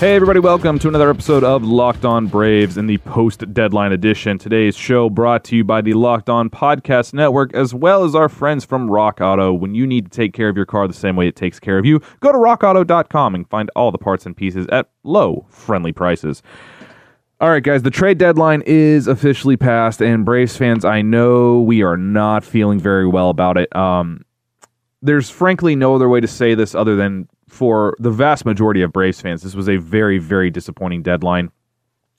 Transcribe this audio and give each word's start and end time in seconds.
Hey, 0.00 0.16
everybody, 0.16 0.40
welcome 0.40 0.78
to 0.80 0.88
another 0.88 1.08
episode 1.08 1.44
of 1.44 1.62
Locked 1.62 2.04
On 2.04 2.26
Braves 2.26 2.76
in 2.76 2.88
the 2.88 2.98
post 2.98 3.54
deadline 3.54 3.92
edition. 3.92 4.38
Today's 4.38 4.76
show 4.76 5.08
brought 5.08 5.44
to 5.44 5.56
you 5.56 5.64
by 5.64 5.80
the 5.80 5.94
Locked 5.94 6.28
On 6.28 6.50
Podcast 6.50 7.14
Network, 7.14 7.54
as 7.54 7.72
well 7.72 8.04
as 8.04 8.14
our 8.14 8.28
friends 8.28 8.66
from 8.66 8.90
Rock 8.90 9.20
Auto. 9.22 9.54
When 9.54 9.74
you 9.74 9.86
need 9.86 10.04
to 10.04 10.10
take 10.10 10.34
care 10.34 10.50
of 10.50 10.56
your 10.56 10.66
car 10.66 10.86
the 10.88 10.92
same 10.92 11.16
way 11.16 11.28
it 11.28 11.36
takes 11.36 11.58
care 11.58 11.78
of 11.78 11.86
you, 11.86 12.00
go 12.20 12.32
to 12.32 12.38
rockauto.com 12.38 13.34
and 13.34 13.48
find 13.48 13.70
all 13.76 13.92
the 13.92 13.98
parts 13.98 14.26
and 14.26 14.36
pieces 14.36 14.66
at 14.70 14.90
low, 15.04 15.46
friendly 15.48 15.92
prices. 15.92 16.42
All 17.40 17.48
right, 17.48 17.62
guys, 17.62 17.82
the 17.82 17.90
trade 17.90 18.18
deadline 18.18 18.62
is 18.66 19.06
officially 19.06 19.56
passed, 19.56 20.02
and 20.02 20.24
Braves 20.24 20.56
fans, 20.56 20.84
I 20.84 21.02
know 21.02 21.60
we 21.60 21.82
are 21.82 21.96
not 21.96 22.44
feeling 22.44 22.80
very 22.80 23.06
well 23.06 23.30
about 23.30 23.56
it. 23.56 23.74
Um, 23.74 24.24
there's 25.00 25.30
frankly 25.30 25.76
no 25.76 25.94
other 25.94 26.08
way 26.08 26.20
to 26.20 26.28
say 26.28 26.54
this 26.54 26.74
other 26.74 26.96
than 26.96 27.28
for 27.54 27.96
the 27.98 28.10
vast 28.10 28.44
majority 28.44 28.82
of 28.82 28.92
Braves 28.92 29.20
fans, 29.20 29.42
this 29.42 29.54
was 29.54 29.68
a 29.68 29.76
very, 29.76 30.18
very 30.18 30.50
disappointing 30.50 31.02
deadline. 31.02 31.50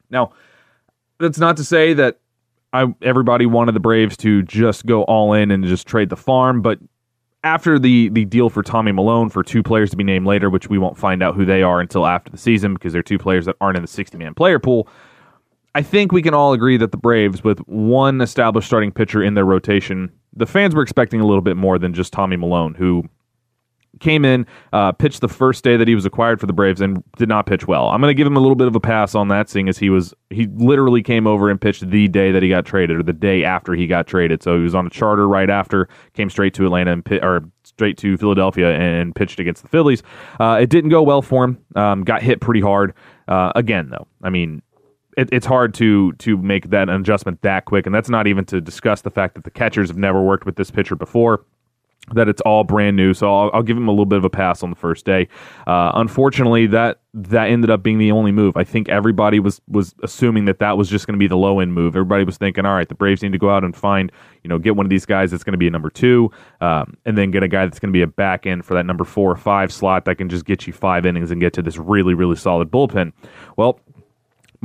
Now, 0.09 0.31
that's 1.19 1.37
not 1.37 1.57
to 1.57 1.63
say 1.63 1.93
that 1.93 2.19
I, 2.73 2.93
everybody 3.01 3.45
wanted 3.45 3.75
the 3.75 3.79
Braves 3.79 4.17
to 4.17 4.41
just 4.43 4.85
go 4.85 5.03
all 5.03 5.33
in 5.33 5.51
and 5.51 5.63
just 5.65 5.87
trade 5.87 6.09
the 6.09 6.15
farm, 6.15 6.61
but 6.61 6.79
after 7.43 7.77
the 7.77 8.09
the 8.09 8.25
deal 8.25 8.49
for 8.49 8.63
Tommy 8.63 8.91
Milone 8.91 9.29
for 9.29 9.43
two 9.43 9.61
players 9.61 9.91
to 9.91 9.97
be 9.97 10.03
named 10.03 10.25
later, 10.25 10.49
which 10.49 10.67
we 10.67 10.79
won't 10.79 10.97
find 10.97 11.21
out 11.21 11.35
who 11.35 11.45
they 11.45 11.61
are 11.61 11.79
until 11.79 12.07
after 12.07 12.31
the 12.31 12.37
season 12.37 12.73
because 12.73 12.91
they're 12.91 13.03
two 13.03 13.19
players 13.19 13.45
that 13.45 13.55
aren't 13.61 13.77
in 13.77 13.83
the 13.83 13.87
60 13.87 14.17
man 14.17 14.33
player 14.33 14.57
pool. 14.57 14.87
I 15.75 15.81
think 15.81 16.11
we 16.11 16.21
can 16.21 16.33
all 16.33 16.53
agree 16.53 16.77
that 16.77 16.91
the 16.91 16.97
Braves, 16.97 17.43
with 17.43 17.59
one 17.67 18.21
established 18.21 18.67
starting 18.67 18.91
pitcher 18.91 19.21
in 19.21 19.33
their 19.33 19.45
rotation, 19.45 20.11
the 20.33 20.45
fans 20.45 20.73
were 20.73 20.81
expecting 20.81 21.19
a 21.19 21.25
little 21.25 21.41
bit 21.41 21.57
more 21.57 21.77
than 21.77 21.93
just 21.93 22.13
Tommy 22.13 22.37
Milone, 22.37 22.73
who 22.73 23.03
came 23.99 24.25
in, 24.25 24.45
uh, 24.73 24.91
pitched 24.91 25.21
the 25.21 25.27
first 25.27 25.63
day 25.63 25.77
that 25.77 25.87
he 25.87 25.95
was 25.95 26.05
acquired 26.05 26.39
for 26.39 26.45
the 26.45 26.53
Braves, 26.53 26.81
and 26.81 27.03
did 27.17 27.29
not 27.29 27.45
pitch 27.45 27.67
well. 27.67 27.89
I'm 27.89 28.01
going 28.01 28.09
to 28.09 28.15
give 28.15 28.27
him 28.27 28.37
a 28.37 28.39
little 28.39 28.55
bit 28.55 28.67
of 28.67 28.75
a 28.75 28.79
pass 28.79 29.15
on 29.15 29.27
that, 29.29 29.49
seeing 29.49 29.69
as 29.69 29.77
he 29.77 29.89
was 29.89 30.13
he 30.29 30.47
literally 30.55 31.01
came 31.01 31.27
over 31.27 31.49
and 31.49 31.59
pitched 31.59 31.89
the 31.89 32.07
day 32.07 32.31
that 32.31 32.43
he 32.43 32.49
got 32.49 32.65
traded, 32.65 32.97
or 32.97 33.03
the 33.03 33.13
day 33.13 33.43
after 33.43 33.73
he 33.73 33.87
got 33.87 34.07
traded. 34.07 34.43
So 34.43 34.57
he 34.57 34.63
was 34.63 34.75
on 34.75 34.87
a 34.87 34.89
charter 34.89 35.27
right 35.27 35.49
after, 35.49 35.87
came 36.13 36.29
straight 36.29 36.53
to 36.55 36.65
Atlanta 36.65 36.93
and 36.93 37.07
or 37.23 37.49
straight 37.63 37.97
to 37.99 38.17
Philadelphia 38.17 38.77
and 38.77 39.15
pitched 39.15 39.39
against 39.39 39.63
the 39.63 39.69
Phillies. 39.69 40.03
Uh, 40.39 40.59
it 40.61 40.69
didn't 40.69 40.89
go 40.89 41.01
well 41.01 41.21
for 41.21 41.43
him. 41.43 41.57
Um, 41.75 42.03
got 42.03 42.21
hit 42.21 42.41
pretty 42.41 42.61
hard. 42.61 42.93
Uh, 43.27 43.51
again, 43.55 43.89
though, 43.89 44.07
I 44.23 44.29
mean. 44.29 44.61
It, 45.17 45.29
it's 45.31 45.45
hard 45.45 45.73
to 45.75 46.11
to 46.11 46.35
make 46.35 46.71
that 46.71 46.89
adjustment 46.89 47.41
that 47.41 47.63
quick, 47.63 47.85
and 47.85 47.95
that's 47.95 48.09
not 48.09 48.27
even 48.27 48.43
to 48.47 48.59
discuss 48.59 48.99
the 48.99 49.09
fact 49.09 49.35
that 49.35 49.45
the 49.45 49.49
catchers 49.49 49.87
have 49.87 49.97
never 49.97 50.21
worked 50.21 50.45
with 50.45 50.57
this 50.57 50.69
pitcher 50.69 50.97
before 50.97 51.45
that 52.13 52.29
it's 52.29 52.41
all 52.41 52.63
brand 52.63 52.95
new. 52.95 53.13
So 53.13 53.33
I'll, 53.33 53.51
I'll, 53.53 53.63
give 53.63 53.75
him 53.75 53.87
a 53.87 53.91
little 53.91 54.05
bit 54.05 54.17
of 54.17 54.25
a 54.25 54.29
pass 54.29 54.61
on 54.61 54.69
the 54.69 54.75
first 54.75 55.05
day. 55.05 55.27
Uh, 55.65 55.91
unfortunately, 55.95 56.67
that 56.67 56.99
that 57.13 57.49
ended 57.49 57.69
up 57.69 57.81
being 57.81 57.97
the 57.97 58.11
only 58.11 58.31
move. 58.31 58.55
I 58.57 58.63
think 58.63 58.89
everybody 58.89 59.39
was 59.39 59.59
was 59.67 59.95
assuming 60.03 60.45
that 60.45 60.59
that 60.59 60.77
was 60.77 60.89
just 60.89 61.07
going 61.07 61.13
to 61.13 61.19
be 61.19 61.27
the 61.27 61.37
low 61.37 61.59
end 61.59 61.73
move. 61.73 61.95
Everybody 61.95 62.23
was 62.23 62.37
thinking, 62.37 62.65
all 62.65 62.75
right, 62.75 62.87
the 62.87 62.95
Braves 62.95 63.23
need 63.23 63.31
to 63.31 63.39
go 63.39 63.49
out 63.49 63.63
and 63.63 63.75
find, 63.75 64.11
you 64.43 64.49
know, 64.49 64.59
get 64.59 64.75
one 64.75 64.85
of 64.85 64.89
these 64.89 65.05
guys 65.05 65.31
that's 65.31 65.43
going 65.43 65.53
to 65.53 65.57
be 65.57 65.67
a 65.67 65.71
number 65.71 65.89
two, 65.89 66.29
um, 66.61 66.95
and 67.05 67.17
then 67.17 67.31
get 67.31 67.41
a 67.41 67.47
guy 67.47 67.65
that's 67.65 67.79
going 67.79 67.91
to 67.91 67.97
be 67.97 68.03
a 68.03 68.07
back 68.07 68.45
end 68.45 68.65
for 68.65 68.75
that 68.75 68.85
number 68.85 69.03
four 69.03 69.31
or 69.31 69.37
five 69.37 69.71
slot 69.73 70.05
that 70.05 70.15
can 70.15 70.29
just 70.29 70.45
get 70.45 70.67
you 70.67 70.73
five 70.73 71.05
innings 71.05 71.31
and 71.31 71.41
get 71.41 71.53
to 71.53 71.61
this 71.61 71.77
really 71.77 72.13
really 72.13 72.35
solid 72.35 72.69
bullpen. 72.69 73.13
Well, 73.57 73.79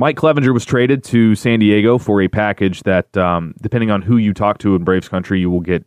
Mike 0.01 0.17
Clevinger 0.17 0.51
was 0.51 0.65
traded 0.65 1.03
to 1.03 1.35
San 1.35 1.59
Diego 1.59 1.99
for 1.99 2.23
a 2.23 2.27
package 2.27 2.81
that, 2.81 3.15
um, 3.15 3.53
depending 3.61 3.91
on 3.91 4.01
who 4.01 4.17
you 4.17 4.33
talk 4.33 4.57
to 4.57 4.75
in 4.75 4.83
Braves 4.83 5.07
country, 5.07 5.39
you 5.39 5.51
will 5.51 5.59
get 5.59 5.85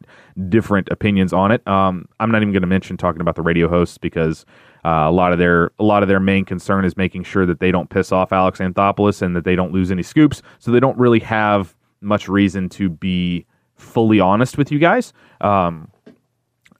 different 0.48 0.88
opinions 0.92 1.32
on 1.32 1.50
it. 1.50 1.66
Um, 1.66 2.06
I'm 2.20 2.30
not 2.30 2.40
even 2.40 2.52
going 2.52 2.62
to 2.62 2.68
mention 2.68 2.96
talking 2.96 3.20
about 3.20 3.34
the 3.34 3.42
radio 3.42 3.68
hosts 3.68 3.98
because 3.98 4.46
uh, 4.84 5.06
a 5.06 5.10
lot 5.10 5.32
of 5.32 5.40
their 5.40 5.72
a 5.80 5.82
lot 5.82 6.04
of 6.04 6.08
their 6.08 6.20
main 6.20 6.44
concern 6.44 6.84
is 6.84 6.96
making 6.96 7.24
sure 7.24 7.44
that 7.44 7.58
they 7.58 7.72
don't 7.72 7.90
piss 7.90 8.12
off 8.12 8.32
Alex 8.32 8.60
Anthopoulos 8.60 9.20
and 9.20 9.34
that 9.34 9.42
they 9.42 9.56
don't 9.56 9.72
lose 9.72 9.90
any 9.90 10.04
scoops. 10.04 10.42
So 10.60 10.70
they 10.70 10.78
don't 10.78 10.96
really 10.96 11.18
have 11.18 11.74
much 12.00 12.28
reason 12.28 12.68
to 12.68 12.88
be 12.88 13.46
fully 13.74 14.20
honest 14.20 14.56
with 14.56 14.70
you 14.70 14.78
guys. 14.78 15.12
Um, 15.40 15.90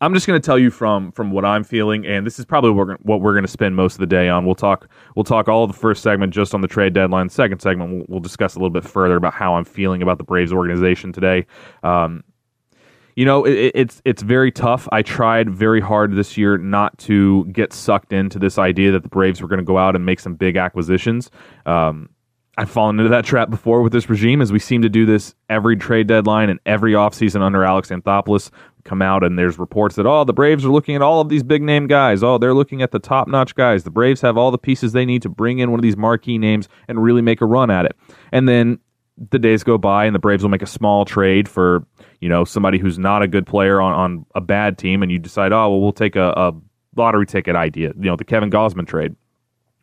I'm 0.05 0.13
just 0.13 0.27
going 0.27 0.39
to 0.39 0.45
tell 0.45 0.59
you 0.59 0.71
from 0.71 1.13
from 1.13 1.31
what 1.31 1.47
I'm 1.47 1.65
feeling, 1.65 2.07
and 2.07 2.27
this 2.27 2.39
is 2.39 2.45
probably 2.45 2.71
what 2.73 3.21
we're, 3.23 3.33
going 3.33 3.45
to 3.45 3.51
spend 3.51 3.75
most 3.75 3.95
of 3.95 4.01
the 4.01 4.07
day 4.07 4.29
on. 4.29 4.45
We'll 4.45 4.55
talk 4.55 4.89
we'll 5.17 5.25
talk 5.25 5.49
all 5.49 5.67
the 5.67 5.73
first 5.73 6.03
segment 6.03 6.35
just 6.35 6.55
on 6.55 6.61
the 6.61 6.69
trade 6.69 6.93
deadline. 6.93 7.31
Second 7.31 7.61
segment, 7.61 7.91
we'll, 7.91 8.05
we'll 8.09 8.21
discuss 8.21 8.55
a 8.55 8.59
little 8.59 8.69
bit 8.69 8.85
further 8.85 9.17
about 9.17 9.33
how 9.33 9.55
I'm 9.55 9.65
feeling 9.65 10.03
about 10.03 10.19
the 10.19 10.25
Braves 10.25 10.53
organization 10.53 11.11
today. 11.11 11.47
Um, 11.83 12.23
you 13.17 13.25
know, 13.25 13.45
it, 13.45 13.73
it's 13.75 14.03
it's 14.05 14.23
very 14.23 14.53
tough. 14.53 14.87
I 14.93 15.01
tried 15.01 15.49
very 15.49 15.81
hard 15.81 16.15
this 16.15 16.37
year 16.37 16.59
not 16.59 16.99
to 16.99 17.47
get 17.47 17.73
sucked 17.73 18.13
into 18.13 18.39
this 18.39 18.59
idea 18.59 18.93
that 18.93 19.05
the 19.05 19.09
Braves 19.09 19.41
were 19.41 19.49
going 19.49 19.59
to 19.59 19.65
go 19.65 19.79
out 19.79 19.97
and 19.97 20.05
make 20.05 20.21
some 20.21 20.35
big 20.35 20.57
acquisitions. 20.59 21.31
Um, 21.65 22.11
I've 22.57 22.71
fallen 22.71 22.99
into 22.99 23.11
that 23.11 23.25
trap 23.25 23.51
before 23.51 23.83
with 23.83 23.93
this 23.93 24.09
regime, 24.09 24.41
as 24.41 24.53
we 24.53 24.59
seem 24.59 24.83
to 24.83 24.89
do 24.89 25.07
this 25.07 25.35
every 25.49 25.77
trade 25.77 26.07
deadline 26.07 26.51
and 26.51 26.61
every 26.67 26.93
offseason 26.93 27.43
under 27.43 27.65
Alex 27.65 27.91
Anthopoulos 27.91 28.51
come 28.85 29.03
out 29.03 29.25
and 29.25 29.39
there's 29.39 29.59
reports 29.59 29.97
that 29.97 30.07
oh 30.07 30.25
the 30.25 30.33
Braves 30.35 30.65
are 30.65 30.71
looking 30.71 30.95
at 30.95 31.01
all 31.01 31.21
of 31.21 31.29
these 31.29 31.43
big 31.43 31.63
name 31.63 31.87
guys. 31.87 32.23
Oh, 32.23 32.39
they're 32.39 32.55
looking 32.55 32.83
at 32.83 32.91
the 32.91 32.99
top 32.99 33.29
notch 33.29 33.55
guys. 33.55 33.83
The 33.83 33.91
Braves 33.91 34.21
have 34.21 34.37
all 34.37 34.51
the 34.51 34.59
pieces 34.59 34.93
they 34.93 35.05
need 35.05 35.23
to 35.23 35.29
bring 35.29 35.59
in 35.59 35.71
one 35.71 35.81
of 35.81 35.83
these 35.83 35.97
marquee 35.97 36.39
names 36.39 36.69
and 36.87 37.03
really 37.03 37.23
make 37.23 37.41
a 37.41 37.47
run 37.47 37.71
at 37.71 37.87
it. 37.87 37.97
And 38.31 38.49
then 38.49 38.79
the 39.31 39.39
days 39.39 39.63
go 39.65 39.79
by 39.79 40.05
and 40.05 40.15
the 40.15 40.21
Braves 40.21 40.43
will 40.43 40.51
make 40.51 40.63
a 40.63 40.67
small 40.67 41.05
trade 41.05 41.49
for, 41.49 41.87
you 42.21 42.29
know, 42.29 42.45
somebody 42.45 42.79
who's 42.79 42.99
not 42.99 43.23
a 43.23 43.29
good 43.29 43.47
player 43.47 43.81
on, 43.81 43.93
on 43.93 44.27
a 44.35 44.41
bad 44.41 44.77
team 44.77 45.03
and 45.03 45.11
you 45.11 45.19
decide, 45.19 45.53
oh 45.53 45.71
well 45.71 45.81
we'll 45.81 45.93
take 45.93 46.15
a, 46.15 46.31
a 46.37 46.53
lottery 46.97 47.27
ticket 47.27 47.57
idea. 47.57 47.93
You 47.97 48.05
know, 48.05 48.17
the 48.17 48.25
Kevin 48.25 48.51
Gausman 48.51 48.87
trade 48.87 49.17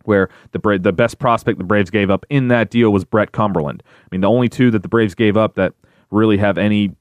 where 0.06 0.30
the 0.52 0.60
Bra- 0.60 0.78
the 0.78 0.94
best 0.94 1.20
prospect 1.20 1.58
the 1.58 1.64
Braves 1.64 1.90
gave 1.90 2.10
up 2.10 2.26
in 2.30 2.48
that 2.50 2.70
deal 2.70 2.92
was 2.92 3.04
Brett 3.06 3.32
Cumberland. 3.32 3.84
I 3.88 4.08
mean, 4.12 4.22
the 4.22 4.30
only 4.30 4.50
two 4.50 4.72
that 4.72 4.82
the 4.82 4.90
Braves 4.90 5.16
gave 5.16 5.38
up 5.38 5.56
that 5.56 5.74
really 6.10 6.38
have 6.38 6.58
any 6.58 6.92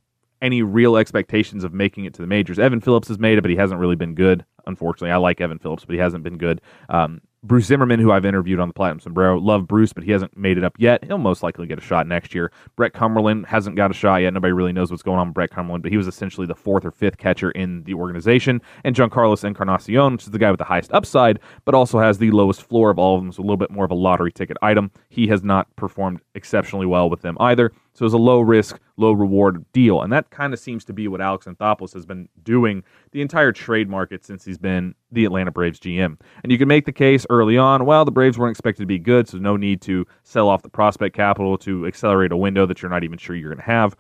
any 0.43 0.63
real 0.63 0.97
expectations 0.97 1.65
of 1.65 1.73
making 1.73 2.05
it 2.05 2.15
to 2.15 2.23
the 2.23 2.27
majors. 2.27 2.59
Evan 2.59 2.81
Phillips 2.81 3.09
has 3.09 3.19
made 3.19 3.39
it, 3.39 3.43
but 3.43 3.51
he 3.51 3.57
hasn't 3.57 3.81
really 3.81 3.97
been 3.97 4.15
good. 4.15 4.45
Unfortunately, 4.67 5.11
I 5.11 5.17
like 5.17 5.41
Evan 5.41 5.59
Phillips, 5.59 5.85
but 5.85 5.95
he 5.95 6.01
hasn't 6.01 6.23
been 6.23 6.39
good. 6.39 6.61
Um, 6.89 7.21
Bruce 7.43 7.67
Zimmerman, 7.67 8.01
who 8.01 8.13
I've 8.13 8.27
interviewed 8.27 8.61
on 8.61 8.69
the 8.69 8.75
Platinum 8.75 9.01
Sombrero, 9.01 9.39
love 9.39 9.67
Bruce, 9.67 9.95
but 9.95 10.05
he 10.05 10.13
hasn't 10.13 10.37
made 10.37 10.59
it 10.59 10.65
up 10.65 10.75
yet. 10.79 11.03
He'll 11.05 11.17
most 11.17 11.43
likely 11.43 11.67
get 11.67 11.79
a 11.79 11.83
shot 11.83 12.07
next 12.07 12.35
year. 12.35 12.53
Brett 12.77 12.93
Cumberland 12.93 13.47
hasn't 13.47 13.77
got 13.77 13.91
a 13.91 13.95
shot 13.95 14.17
yet. 14.17 14.35
Nobody 14.35 14.53
really 14.53 14.75
knows 14.75 14.91
what's 14.91 15.03
going 15.03 15.19
on 15.19 15.29
with 15.29 15.35
Brett 15.35 15.51
Cumberland, 15.51 15.83
but 15.83 15.91
he 15.91 15.97
was 15.97 16.07
essentially 16.07 16.47
the 16.47 16.55
fourth 16.55 16.85
or 16.85 16.91
fifth 16.91 17.17
catcher 17.17 17.51
in 17.53 17.83
the 17.85 17.95
organization. 17.95 18.61
And 18.85 18.95
Jean 18.95 19.09
Carlos 19.09 19.43
Encarnacion, 19.43 20.13
which 20.13 20.25
is 20.25 20.31
the 20.31 20.39
guy 20.39 20.51
with 20.51 20.59
the 20.59 20.65
highest 20.65 20.93
upside, 20.93 21.41
but 21.65 21.75
also 21.75 21.99
has 21.99 22.19
the 22.19 22.31
lowest 22.31 22.63
floor 22.63 22.91
of 22.91 22.99
all 22.99 23.17
of 23.17 23.23
them, 23.23 23.33
so 23.33 23.41
a 23.41 23.45
little 23.45 23.57
bit 23.57 23.71
more 23.71 23.87
of 23.87 23.91
a 23.91 23.95
lottery 23.95 24.33
ticket 24.33 24.59
item. 24.61 24.91
He 25.09 25.27
has 25.29 25.43
not 25.43 25.75
performed 25.77 26.21
exceptionally 26.35 26.87
well 26.87 27.09
with 27.09 27.23
them 27.23 27.39
either. 27.41 27.73
So 27.93 28.05
it's 28.05 28.15
a 28.15 28.19
low 28.19 28.41
risk, 28.41 28.79
low 28.97 29.13
reward 29.13 29.65
deal. 29.73 30.03
And 30.03 30.13
that 30.13 30.31
kind 30.31 30.53
of 30.53 30.61
seems 30.61 30.85
to 30.87 30.93
be 30.93 31.09
what 31.09 31.21
Alex 31.21 31.47
Anthopoulos 31.47 31.93
has 31.95 32.07
been 32.07 32.29
doing 32.43 32.83
the 33.13 33.21
entire 33.21 33.53
trade 33.53 33.89
market 33.89 34.25
since 34.25 34.45
he's 34.45 34.59
been 34.59 34.95
the 35.11 35.25
Atlanta 35.25 35.51
Braves 35.51 35.81
GM. 35.81 36.19
And 36.43 36.53
you 36.53 36.59
can 36.59 36.69
make 36.69 36.87
the 36.87 36.93
case 36.93 37.27
early 37.31 37.59
on, 37.59 37.85
well, 37.85 38.05
the 38.05 38.13
Braves 38.13 38.39
weren't 38.39 38.53
expected 38.53 38.83
to 38.83 38.87
be 38.87 38.99
good, 38.99 39.29
so 39.29 39.39
no 39.39 39.57
need 39.57 39.81
to 39.83 40.07
sell 40.23 40.49
off 40.49 40.63
the 40.63 40.69
prospect 40.69 41.17
capital 41.17 41.59
to 41.59 41.87
accelerate 41.87 42.33
a 42.33 42.37
window 42.37 42.67
that 42.67 42.81
you're 42.81 42.91
not 42.91 43.05
even 43.05 43.19
sure 43.19 43.35
you're 43.35 43.51
going 43.51 43.65
to 43.65 43.65
have. 43.65 43.97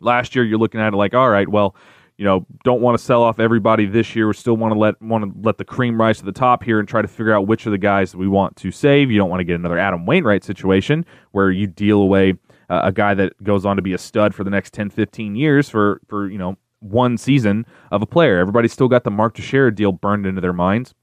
Last 0.00 0.34
year, 0.34 0.44
you're 0.44 0.58
looking 0.58 0.80
at 0.80 0.92
it 0.92 0.96
like, 0.96 1.14
all 1.14 1.30
right, 1.30 1.48
well, 1.48 1.76
you 2.16 2.24
know, 2.24 2.46
don't 2.62 2.80
want 2.80 2.96
to 2.96 3.04
sell 3.04 3.22
off 3.22 3.40
everybody 3.40 3.86
this 3.86 4.14
year. 4.14 4.28
We 4.28 4.34
still 4.34 4.56
want 4.56 4.72
to 4.72 4.78
let 4.78 5.00
want 5.02 5.24
to 5.24 5.40
let 5.46 5.58
the 5.58 5.64
cream 5.64 6.00
rise 6.00 6.18
to 6.18 6.24
the 6.24 6.32
top 6.32 6.62
here 6.62 6.78
and 6.78 6.88
try 6.88 7.02
to 7.02 7.08
figure 7.08 7.32
out 7.32 7.48
which 7.48 7.66
of 7.66 7.72
the 7.72 7.78
guys 7.78 8.12
that 8.12 8.18
we 8.18 8.28
want 8.28 8.54
to 8.56 8.70
save. 8.70 9.10
You 9.10 9.18
don't 9.18 9.30
want 9.30 9.40
to 9.40 9.44
get 9.44 9.56
another 9.56 9.78
Adam 9.78 10.06
Wainwright 10.06 10.44
situation 10.44 11.04
where 11.32 11.50
you 11.50 11.66
deal 11.66 12.00
away 12.00 12.34
uh, 12.74 12.86
a 12.88 12.92
guy 12.92 13.14
that 13.14 13.42
goes 13.42 13.64
on 13.64 13.76
to 13.76 13.82
be 13.82 13.92
a 13.92 13.98
stud 13.98 14.34
for 14.34 14.44
the 14.44 14.50
next 14.50 14.72
10, 14.72 14.90
15 14.90 15.36
years 15.36 15.68
for, 15.68 16.00
for 16.08 16.28
you 16.28 16.38
know, 16.38 16.56
one 16.80 17.16
season 17.16 17.66
of 17.90 18.02
a 18.02 18.06
player. 18.06 18.38
Everybody's 18.38 18.72
still 18.72 18.88
got 18.88 19.04
the 19.04 19.10
Mark 19.10 19.34
Teixeira 19.34 19.74
deal 19.74 19.92
burned 19.92 20.26
into 20.26 20.40
their 20.40 20.52
minds, 20.52 20.94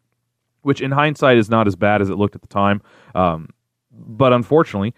which 0.61 0.81
in 0.81 0.91
hindsight 0.91 1.37
is 1.37 1.49
not 1.49 1.67
as 1.67 1.75
bad 1.75 2.01
as 2.01 2.09
it 2.09 2.15
looked 2.15 2.35
at 2.35 2.41
the 2.41 2.47
time. 2.47 2.81
Um, 3.15 3.49
but 3.91 4.33
unfortunately, 4.33 4.93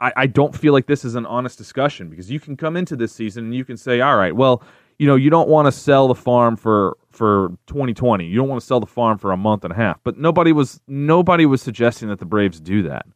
I, 0.00 0.12
I 0.16 0.26
don't 0.26 0.56
feel 0.56 0.72
like 0.72 0.86
this 0.86 1.04
is 1.04 1.14
an 1.14 1.26
honest 1.26 1.58
discussion 1.58 2.08
because 2.08 2.30
you 2.30 2.40
can 2.40 2.56
come 2.56 2.76
into 2.76 2.96
this 2.96 3.12
season 3.12 3.44
and 3.44 3.54
you 3.54 3.64
can 3.64 3.76
say, 3.76 4.00
all 4.00 4.16
right, 4.16 4.34
well, 4.34 4.62
you 4.98 5.06
know, 5.06 5.16
you 5.16 5.30
don't 5.30 5.48
want 5.48 5.66
to 5.66 5.72
sell 5.72 6.08
the 6.08 6.14
farm 6.14 6.56
for 6.56 6.96
for 7.10 7.56
2020. 7.66 8.24
You 8.24 8.36
don't 8.36 8.48
want 8.48 8.60
to 8.60 8.66
sell 8.66 8.80
the 8.80 8.86
farm 8.86 9.18
for 9.18 9.32
a 9.32 9.36
month 9.36 9.64
and 9.64 9.72
a 9.72 9.76
half. 9.76 9.98
But 10.04 10.18
nobody 10.18 10.52
was 10.52 10.80
nobody 10.86 11.46
was 11.46 11.62
suggesting 11.62 12.08
that 12.08 12.18
the 12.20 12.26
Braves 12.26 12.60
do 12.60 12.82
that. 12.84 13.06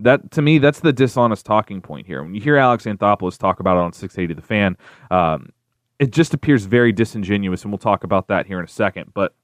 That 0.00 0.30
to 0.32 0.42
me, 0.42 0.58
that's 0.58 0.80
the 0.80 0.92
dishonest 0.92 1.46
talking 1.46 1.80
point 1.80 2.06
here. 2.06 2.22
When 2.22 2.34
you 2.34 2.40
hear 2.40 2.56
Alex 2.56 2.84
Anthopoulos 2.84 3.38
talk 3.38 3.60
about 3.60 3.76
it 3.76 3.80
on 3.80 3.92
680 3.92 4.34
The 4.34 4.42
Fan, 4.42 4.76
um, 5.10 5.50
it 5.98 6.10
just 6.10 6.34
appears 6.34 6.64
very 6.66 6.92
disingenuous, 6.92 7.62
and 7.62 7.72
we'll 7.72 7.78
talk 7.78 8.04
about 8.04 8.28
that 8.28 8.46
here 8.46 8.58
in 8.58 8.64
a 8.64 8.68
second. 8.68 9.12
But 9.14 9.34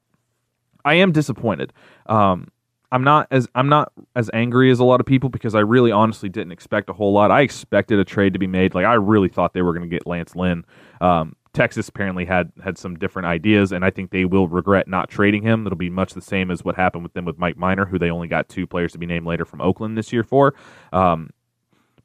I 0.83 0.95
am 0.95 1.11
disappointed. 1.11 1.73
Um, 2.07 2.49
I'm 2.91 3.03
not 3.03 3.27
as 3.31 3.47
I'm 3.55 3.69
not 3.69 3.93
as 4.15 4.29
angry 4.33 4.69
as 4.69 4.79
a 4.79 4.83
lot 4.83 4.99
of 4.99 5.05
people 5.05 5.29
because 5.29 5.55
I 5.55 5.61
really 5.61 5.91
honestly 5.91 6.27
didn't 6.27 6.51
expect 6.51 6.89
a 6.89 6.93
whole 6.93 7.13
lot. 7.13 7.31
I 7.31 7.41
expected 7.41 7.99
a 7.99 8.05
trade 8.05 8.33
to 8.33 8.39
be 8.39 8.47
made. 8.47 8.75
Like 8.75 8.85
I 8.85 8.95
really 8.95 9.29
thought 9.29 9.53
they 9.53 9.61
were 9.61 9.73
going 9.73 9.89
to 9.89 9.93
get 9.93 10.05
Lance 10.05 10.35
Lynn. 10.35 10.65
Um, 10.99 11.35
Texas 11.53 11.89
apparently 11.89 12.25
had 12.25 12.51
had 12.63 12.77
some 12.77 12.97
different 12.97 13.25
ideas, 13.25 13.71
and 13.71 13.83
I 13.83 13.89
think 13.89 14.11
they 14.11 14.25
will 14.25 14.47
regret 14.47 14.87
not 14.87 15.09
trading 15.09 15.43
him. 15.43 15.65
It'll 15.65 15.77
be 15.77 15.89
much 15.89 16.13
the 16.13 16.21
same 16.21 16.49
as 16.49 16.63
what 16.63 16.75
happened 16.75 17.03
with 17.03 17.13
them 17.13 17.25
with 17.25 17.37
Mike 17.37 17.57
Minor, 17.57 17.85
who 17.85 17.99
they 17.99 18.09
only 18.09 18.27
got 18.27 18.47
two 18.47 18.65
players 18.65 18.93
to 18.93 18.97
be 18.97 19.05
named 19.05 19.25
later 19.25 19.43
from 19.43 19.59
Oakland 19.59 19.97
this 19.97 20.13
year 20.13 20.23
for. 20.23 20.53
Um, 20.93 21.31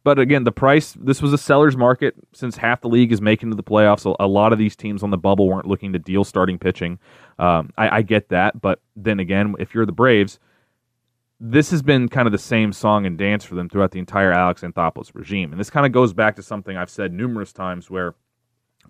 but 0.06 0.20
again, 0.20 0.44
the 0.44 0.52
price, 0.52 0.93
this 0.93 1.20
was 1.20 1.32
a 1.32 1.38
seller's 1.38 1.76
market 1.76 2.14
since 2.32 2.56
half 2.56 2.81
the 2.81 2.88
league 2.88 3.10
is 3.10 3.20
making 3.20 3.50
to 3.50 3.56
the 3.56 3.62
playoffs. 3.64 4.04
A, 4.20 4.26
lot 4.26 4.52
of 4.52 4.58
these 4.58 4.76
teams 4.76 5.02
on 5.02 5.10
the 5.10 5.19
bubble 5.19 5.49
weren't 5.49 5.66
looking 5.66 5.92
to 5.94 5.99
deal 5.99 6.22
starting 6.22 6.60
pitching. 6.60 7.00
Um, 7.40 7.70
I, 7.76 7.96
I 7.96 8.02
get 8.02 8.28
that. 8.28 8.60
But 8.60 8.81
then 8.94 9.19
again, 9.19 9.56
if 9.58 9.75
you're 9.75 9.84
the 9.84 9.90
Braves, 9.90 10.38
this 11.40 11.72
has 11.72 11.82
been 11.82 12.08
kind 12.08 12.26
of 12.26 12.32
the 12.32 12.38
same 12.38 12.72
song 12.72 13.04
and 13.04 13.19
dance 13.19 13.44
for 13.44 13.56
them 13.56 13.69
throughout 13.69 13.90
the 13.90 13.99
entire 13.99 14.31
Alex 14.31 14.62
Anthopoulos 14.62 15.10
regime. 15.12 15.50
And 15.50 15.58
this 15.58 15.70
kind 15.70 15.84
of 15.84 15.90
goes 15.90 16.12
back 16.12 16.37
to 16.37 16.42
something 16.42 16.76
I've 16.76 16.88
said 16.88 17.12
numerous 17.12 17.52
times 17.52 17.90
where 17.90 18.14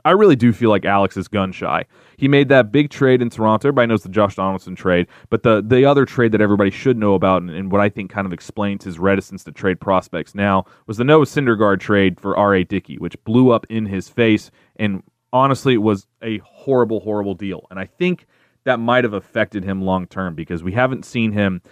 I 0.07 0.13
really 0.13 0.37
do 0.37 0.53
feel 0.53 0.71
like 0.71 0.85
Alex 0.85 1.17
is 1.17 1.27
gun 1.27 1.51
shy. 1.51 1.85
He 2.17 2.29
made 2.29 2.49
that 2.49 2.71
big 2.71 2.91
trade 2.91 3.21
in 3.21 3.29
Toronto. 3.29 3.67
Everybody 3.67 3.89
knows 3.89 4.05
the 4.05 4.09
Josh 4.09 4.37
Donaldson 4.37 4.77
trade, 4.77 5.09
but 5.31 5.43
the 5.43 5.61
the 5.67 5.85
other 5.85 6.05
trade 6.05 6.31
that 6.31 6.41
everybody 6.41 6.71
should 6.71 6.97
know 6.97 7.15
about 7.15 7.43
and, 7.43 7.51
and 7.51 7.73
what 7.73 7.81
I 7.81 7.89
think 7.89 8.09
kind 8.09 8.25
of 8.25 8.33
explains 8.33 8.85
his 8.85 9.01
reticence 9.01 9.43
to 9.45 9.53
trade 9.53 9.81
prospects 9.81 10.33
now 10.33 10.65
was 10.87 10.97
the 10.97 11.03
Noah 11.03 11.25
Syndergaard 11.25 11.81
trade 11.81 12.21
for 12.21 12.37
R.A. 12.37 12.63
Dickey, 12.63 12.99
which 12.99 13.23
blew 13.25 13.51
up 13.51 13.67
in 13.69 13.87
his 13.87 14.09
face 14.09 14.53
and 14.77 15.03
honestly 15.33 15.75
it 15.75 15.83
was 15.83 16.07
a 16.23 16.39
horrible, 16.39 17.01
horrible 17.01 17.35
deal. 17.35 17.67
And 17.73 17.81
I 17.81 17.87
think 17.87 18.27
that 18.63 18.79
might 18.79 19.03
have 19.03 19.13
affected 19.13 19.65
him 19.65 19.83
long 19.83 20.07
term 20.07 20.37
because 20.37 20.63
we 20.63 20.71
haven't 20.71 21.05
seen 21.05 21.33
him 21.33 21.63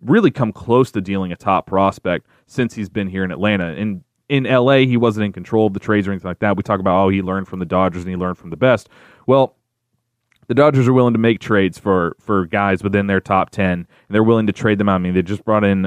really 0.00 0.30
come 0.30 0.50
close 0.50 0.90
to 0.92 1.02
dealing 1.02 1.30
a 1.30 1.36
top 1.36 1.66
prospect 1.66 2.26
since 2.46 2.72
he's 2.72 2.88
been 2.88 3.08
here 3.08 3.22
in 3.22 3.30
Atlanta. 3.30 3.66
And 3.66 4.02
in 4.28 4.44
LA, 4.44 4.78
he 4.78 4.96
wasn't 4.96 5.26
in 5.26 5.32
control 5.32 5.66
of 5.66 5.74
the 5.74 5.80
trades 5.80 6.06
or 6.06 6.12
anything 6.12 6.28
like 6.28 6.38
that. 6.40 6.56
We 6.56 6.62
talk 6.62 6.80
about, 6.80 7.04
oh, 7.04 7.08
he 7.08 7.22
learned 7.22 7.48
from 7.48 7.58
the 7.58 7.66
Dodgers 7.66 8.02
and 8.02 8.10
he 8.10 8.16
learned 8.16 8.38
from 8.38 8.50
the 8.50 8.56
best. 8.56 8.88
Well, 9.26 9.56
the 10.48 10.54
Dodgers 10.54 10.88
are 10.88 10.92
willing 10.92 11.14
to 11.14 11.18
make 11.18 11.40
trades 11.40 11.78
for 11.78 12.16
for 12.20 12.46
guys 12.46 12.82
within 12.82 13.06
their 13.06 13.20
top 13.20 13.50
10, 13.50 13.70
and 13.70 13.86
they're 14.10 14.22
willing 14.22 14.46
to 14.46 14.52
trade 14.52 14.78
them 14.78 14.88
out. 14.88 14.96
I 14.96 14.98
mean, 14.98 15.14
they 15.14 15.22
just 15.22 15.44
brought 15.44 15.64
in 15.64 15.86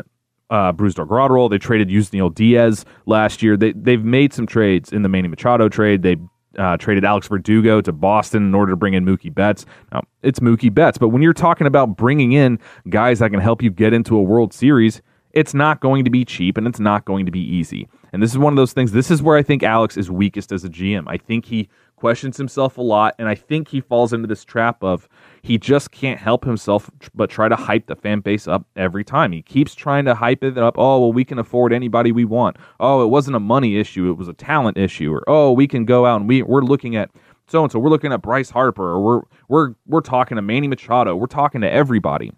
uh, 0.49 0.73
Brusdar 0.73 1.07
Graterol. 1.07 1.49
They 1.49 1.57
traded 1.57 1.89
Yusniel 1.89 2.33
Diaz 2.33 2.85
last 3.05 3.43
year. 3.43 3.57
They, 3.57 3.73
they've 3.73 4.03
made 4.03 4.33
some 4.33 4.47
trades 4.47 4.91
in 4.91 5.01
the 5.01 5.09
Manny 5.09 5.27
Machado 5.27 5.69
trade. 5.69 6.03
They 6.03 6.17
uh, 6.57 6.77
traded 6.77 7.03
Alex 7.03 7.27
Verdugo 7.27 7.81
to 7.81 7.91
Boston 7.91 8.43
in 8.43 8.55
order 8.55 8.71
to 8.71 8.75
bring 8.77 8.93
in 8.93 9.05
Mookie 9.05 9.33
Betts. 9.33 9.65
Now, 9.91 10.03
it's 10.21 10.39
Mookie 10.39 10.73
Betts, 10.73 10.97
but 10.97 11.09
when 11.09 11.21
you're 11.21 11.33
talking 11.33 11.67
about 11.67 11.97
bringing 11.97 12.31
in 12.31 12.59
guys 12.89 13.19
that 13.19 13.31
can 13.31 13.39
help 13.39 13.61
you 13.61 13.69
get 13.69 13.93
into 13.93 14.15
a 14.15 14.21
World 14.21 14.53
Series, 14.53 15.01
it's 15.33 15.53
not 15.53 15.81
going 15.81 16.05
to 16.05 16.09
be 16.09 16.23
cheap 16.23 16.57
and 16.57 16.65
it's 16.65 16.79
not 16.79 17.05
going 17.05 17.25
to 17.25 17.31
be 17.31 17.41
easy. 17.41 17.87
And 18.15 18.23
this 18.23 18.31
is 18.31 18.37
one 18.37 18.53
of 18.53 18.55
those 18.55 18.71
things. 18.71 18.93
This 18.93 19.11
is 19.11 19.21
where 19.21 19.35
I 19.35 19.43
think 19.43 19.61
Alex 19.61 19.97
is 19.97 20.09
weakest 20.09 20.53
as 20.53 20.63
a 20.63 20.69
GM. 20.69 21.03
I 21.05 21.17
think 21.17 21.43
he 21.43 21.67
questions 21.97 22.37
himself 22.37 22.77
a 22.77 22.81
lot, 22.81 23.13
and 23.19 23.27
I 23.27 23.35
think 23.35 23.67
he 23.67 23.81
falls 23.81 24.13
into 24.13 24.25
this 24.25 24.45
trap 24.45 24.81
of 24.81 25.09
he 25.41 25.57
just 25.57 25.91
can't 25.91 26.17
help 26.17 26.45
himself 26.45 26.89
but 27.13 27.29
try 27.29 27.49
to 27.49 27.57
hype 27.57 27.87
the 27.87 27.95
fan 27.97 28.21
base 28.21 28.47
up 28.47 28.65
every 28.77 29.03
time. 29.03 29.33
He 29.33 29.41
keeps 29.41 29.75
trying 29.75 30.05
to 30.05 30.15
hype 30.15 30.45
it 30.45 30.57
up. 30.57 30.75
Oh, 30.77 31.01
well, 31.01 31.11
we 31.11 31.25
can 31.25 31.39
afford 31.39 31.73
anybody 31.73 32.13
we 32.13 32.23
want. 32.23 32.55
Oh, 32.79 33.03
it 33.03 33.07
wasn't 33.07 33.35
a 33.35 33.41
money 33.41 33.77
issue, 33.77 34.09
it 34.09 34.13
was 34.17 34.29
a 34.29 34.33
talent 34.33 34.77
issue. 34.77 35.11
Or 35.11 35.21
oh, 35.27 35.51
we 35.51 35.67
can 35.67 35.83
go 35.83 36.05
out 36.05 36.21
and 36.21 36.29
we 36.29 36.41
we're 36.41 36.61
looking 36.61 36.95
at 36.95 37.11
so 37.47 37.63
and 37.63 37.71
so. 37.71 37.79
We're 37.79 37.89
looking 37.89 38.13
at 38.13 38.21
Bryce 38.21 38.49
Harper, 38.49 38.91
or 38.91 39.01
we're 39.01 39.21
we're 39.49 39.75
we're 39.87 39.99
talking 39.99 40.37
to 40.37 40.41
Manny 40.41 40.69
Machado. 40.69 41.17
We're 41.17 41.25
talking 41.25 41.59
to 41.59 41.69
everybody 41.69 42.31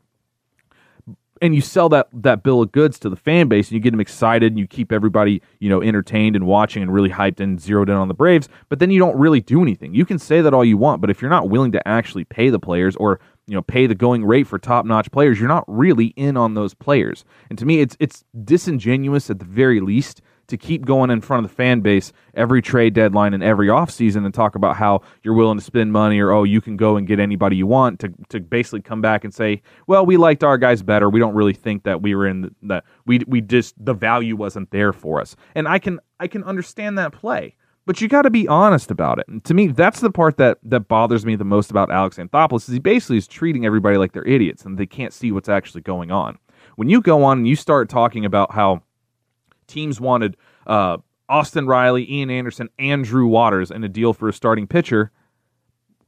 and 1.42 1.56
you 1.56 1.62
sell 1.62 1.90
that 1.90 2.08
that 2.14 2.44
bill 2.44 2.62
of 2.62 2.72
goods 2.72 3.00
to 3.00 3.10
the 3.10 3.16
fan 3.16 3.48
base 3.48 3.68
and 3.68 3.74
you 3.74 3.80
get 3.80 3.92
them 3.92 4.00
excited 4.00 4.52
and 4.52 4.60
you 4.60 4.68
keep 4.68 4.92
everybody 4.92 5.42
you 5.60 5.70
know 5.70 5.82
entertained 5.82 6.36
and 6.36 6.46
watching 6.46 6.82
and 6.82 6.94
really 6.94 7.10
hyped 7.10 7.40
and 7.40 7.60
zeroed 7.62 7.90
in 7.90 7.96
on 7.96 8.08
the 8.08 8.14
Braves 8.14 8.50
but 8.70 8.80
then 8.80 8.92
you 8.92 9.00
don't 9.00 9.18
really 9.18 9.42
do 9.42 9.62
anything. 9.62 9.94
You 9.94 10.06
can 10.06 10.20
say 10.20 10.42
that 10.42 10.54
all 10.54 10.66
you 10.66 10.78
want 10.78 11.02
but 11.02 11.10
if 11.10 11.22
you're 11.22 11.32
not 11.32 11.50
willing 11.50 11.72
to 11.74 11.88
actually 11.88 12.26
pay 12.26 12.50
the 12.50 12.60
players 12.60 12.96
or 12.96 13.20
you 13.48 13.56
know 13.56 13.62
pay 13.62 13.88
the 13.88 13.96
going 13.96 14.26
rate 14.26 14.48
for 14.48 14.60
top 14.60 14.86
notch 14.86 15.12
players 15.12 15.40
you're 15.40 15.48
not 15.48 15.66
really 15.68 16.08
in 16.16 16.38
on 16.38 16.54
those 16.54 16.74
players. 16.74 17.26
And 17.50 17.58
to 17.60 17.66
me 17.66 17.82
it's 17.82 17.96
it's 18.00 18.24
disingenuous 18.44 19.30
at 19.30 19.40
the 19.40 19.46
very 19.46 19.80
least 19.80 20.22
to 20.48 20.58
keep 20.58 20.86
going 20.86 21.10
in 21.10 21.22
front 21.22 21.44
of 21.44 21.52
the 21.52 21.56
fan 21.56 21.82
base 21.82 22.12
every 22.34 22.62
trade 22.62 22.94
deadline 22.94 23.34
and 23.34 23.44
every 23.44 23.68
offseason 23.68 24.26
and 24.26 24.34
talk 24.34 24.56
about 24.56 24.76
how 24.76 25.02
you're 25.24 25.34
willing 25.34 25.58
to 25.58 25.64
spend 25.64 25.92
money 25.92 26.20
or 26.20 26.32
oh 26.32 26.44
you 26.44 26.62
can 26.62 26.78
go 26.78 26.98
and 26.98 27.08
get 27.08 27.20
anybody 27.20 27.56
you 27.56 27.68
want 27.68 28.00
to 28.00 28.14
to 28.30 28.40
basically 28.40 28.82
come 28.82 29.02
back 29.02 29.24
and 29.24 29.34
say 29.34 29.62
well 29.88 30.06
we 30.06 30.18
liked 30.18 30.44
our 30.44 30.58
guys 30.58 30.82
better 30.82 31.10
we 31.10 31.20
don't 31.20 31.36
really 31.36 31.54
think 31.54 31.84
that 31.84 32.02
we 32.02 32.16
were 32.16 32.28
in 32.28 32.54
that 32.62 32.84
we 33.06 33.20
we 33.28 33.42
just 33.42 33.74
the 33.84 33.94
value 33.94 34.36
wasn't 34.36 34.70
there 34.72 34.94
for 34.94 35.22
us 35.22 35.36
and 35.56 35.68
I 35.68 35.80
can 35.80 36.00
I 36.20 36.28
can 36.28 36.44
understand 36.44 36.98
that 36.98 37.12
play 37.12 37.56
but 37.88 38.02
you 38.02 38.10
got 38.10 38.24
to 38.24 38.30
be 38.30 38.46
honest 38.50 38.92
about 38.92 39.18
it. 39.18 39.30
And 39.30 39.42
to 39.46 39.54
me, 39.54 39.68
that's 39.68 40.02
the 40.02 40.12
part 40.12 40.36
that 40.38 40.60
that 40.64 40.90
bothers 40.90 41.26
me 41.26 41.38
the 41.38 41.46
most 41.46 41.72
about 41.72 41.90
Alex 41.90 42.18
Anthopoulos 42.18 42.68
is 42.68 42.74
he 42.74 42.80
basically 42.80 43.16
is 43.16 43.28
treating 43.28 43.66
everybody 43.66 43.96
like 43.96 44.12
they're 44.12 44.28
idiots 44.28 44.66
and 44.66 44.78
they 44.78 44.86
can't 44.86 45.14
see 45.14 45.32
what's 45.32 45.48
actually 45.48 45.82
going 45.82 46.12
on. 46.12 46.38
When 46.76 46.90
you 46.90 47.02
go 47.02 47.24
on 47.24 47.38
and 47.38 47.48
you 47.48 47.56
start 47.56 47.88
talking 47.88 48.26
about 48.26 48.52
how 48.52 48.84
teams 49.68 50.00
wanted 50.02 50.38
uh, 50.66 50.98
Austin 51.30 51.68
Riley, 51.68 52.12
Ian 52.12 52.30
Anderson, 52.30 52.70
and 52.80 53.04
Drew 53.04 53.28
Waters 53.28 53.72
in 53.72 53.84
a 53.84 53.90
deal 53.90 54.14
for 54.14 54.30
a 54.30 54.34
starting 54.34 54.68
pitcher, 54.68 55.12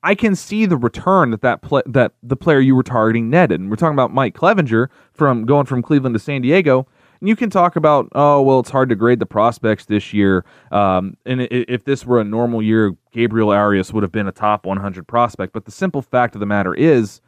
I 0.01 0.15
can 0.15 0.35
see 0.35 0.65
the 0.65 0.77
return 0.77 1.31
that 1.31 1.41
that, 1.41 1.61
that 1.85 2.13
the 2.23 2.37
player 2.37 2.59
you 2.59 2.75
were 2.75 2.83
targeting 2.83 3.29
netted. 3.29 3.59
And 3.59 3.69
we're 3.69 3.75
talking 3.75 3.95
about 3.95 4.13
Mike 4.13 4.33
Clevinger 4.35 4.87
from 5.11 5.45
going 5.45 5.65
from 5.65 5.81
Cleveland 5.81 6.15
to 6.15 6.19
San 6.19 6.41
Diego. 6.41 6.87
And 7.19 7.27
you 7.27 7.35
can 7.35 7.49
talk 7.49 7.75
about, 7.75 8.07
oh, 8.13 8.41
well, 8.41 8.61
it's 8.61 8.69
hard 8.69 8.87
to 8.89 8.95
grade 8.95 9.19
the 9.19 9.25
prospects 9.25 9.85
this 9.85 10.13
year. 10.13 10.45
Um, 10.71 11.17
and 11.25 11.41
if 11.51 11.83
this 11.83 12.05
were 12.05 12.21
a 12.21 12.23
normal 12.23 12.61
year, 12.61 12.95
Gabriel 13.11 13.49
Arias 13.49 13.91
would 13.91 14.03
have 14.03 14.11
been 14.11 14.27
a 14.27 14.31
top 14.31 14.65
100 14.65 15.05
prospect. 15.05 15.51
But 15.51 15.65
the 15.65 15.71
simple 15.71 16.01
fact 16.01 16.33
of 16.33 16.39
the 16.39 16.45
matter 16.45 16.73
is, 16.73 17.19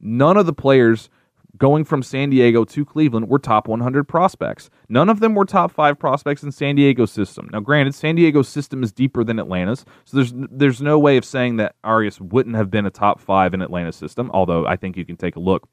none 0.00 0.38
of 0.38 0.46
the 0.46 0.54
players 0.54 1.10
going 1.58 1.84
from 1.84 2.02
San 2.02 2.30
Diego 2.30 2.64
to 2.64 2.84
Cleveland 2.84 3.28
were 3.28 3.38
top 3.38 3.68
100 3.68 4.04
prospects. 4.04 4.70
None 4.88 5.08
of 5.08 5.20
them 5.20 5.34
were 5.34 5.44
top 5.44 5.72
five 5.72 5.98
prospects 5.98 6.42
in 6.42 6.52
San 6.52 6.76
Diego's 6.76 7.12
system. 7.12 7.48
Now, 7.52 7.60
granted, 7.60 7.94
San 7.94 8.16
Diego's 8.16 8.48
system 8.48 8.82
is 8.82 8.92
deeper 8.92 9.24
than 9.24 9.38
Atlanta's, 9.38 9.84
so 10.04 10.16
there's 10.16 10.32
there's 10.34 10.82
no 10.82 10.98
way 10.98 11.16
of 11.16 11.24
saying 11.24 11.56
that 11.56 11.74
Arias 11.84 12.20
wouldn't 12.20 12.56
have 12.56 12.70
been 12.70 12.86
a 12.86 12.90
top 12.90 13.20
five 13.20 13.54
in 13.54 13.62
Atlanta's 13.62 13.96
system. 13.96 14.30
Although 14.32 14.66
I 14.66 14.76
think 14.76 14.96
you 14.96 15.04
can 15.04 15.16
take 15.16 15.36
a 15.36 15.40
look 15.40 15.68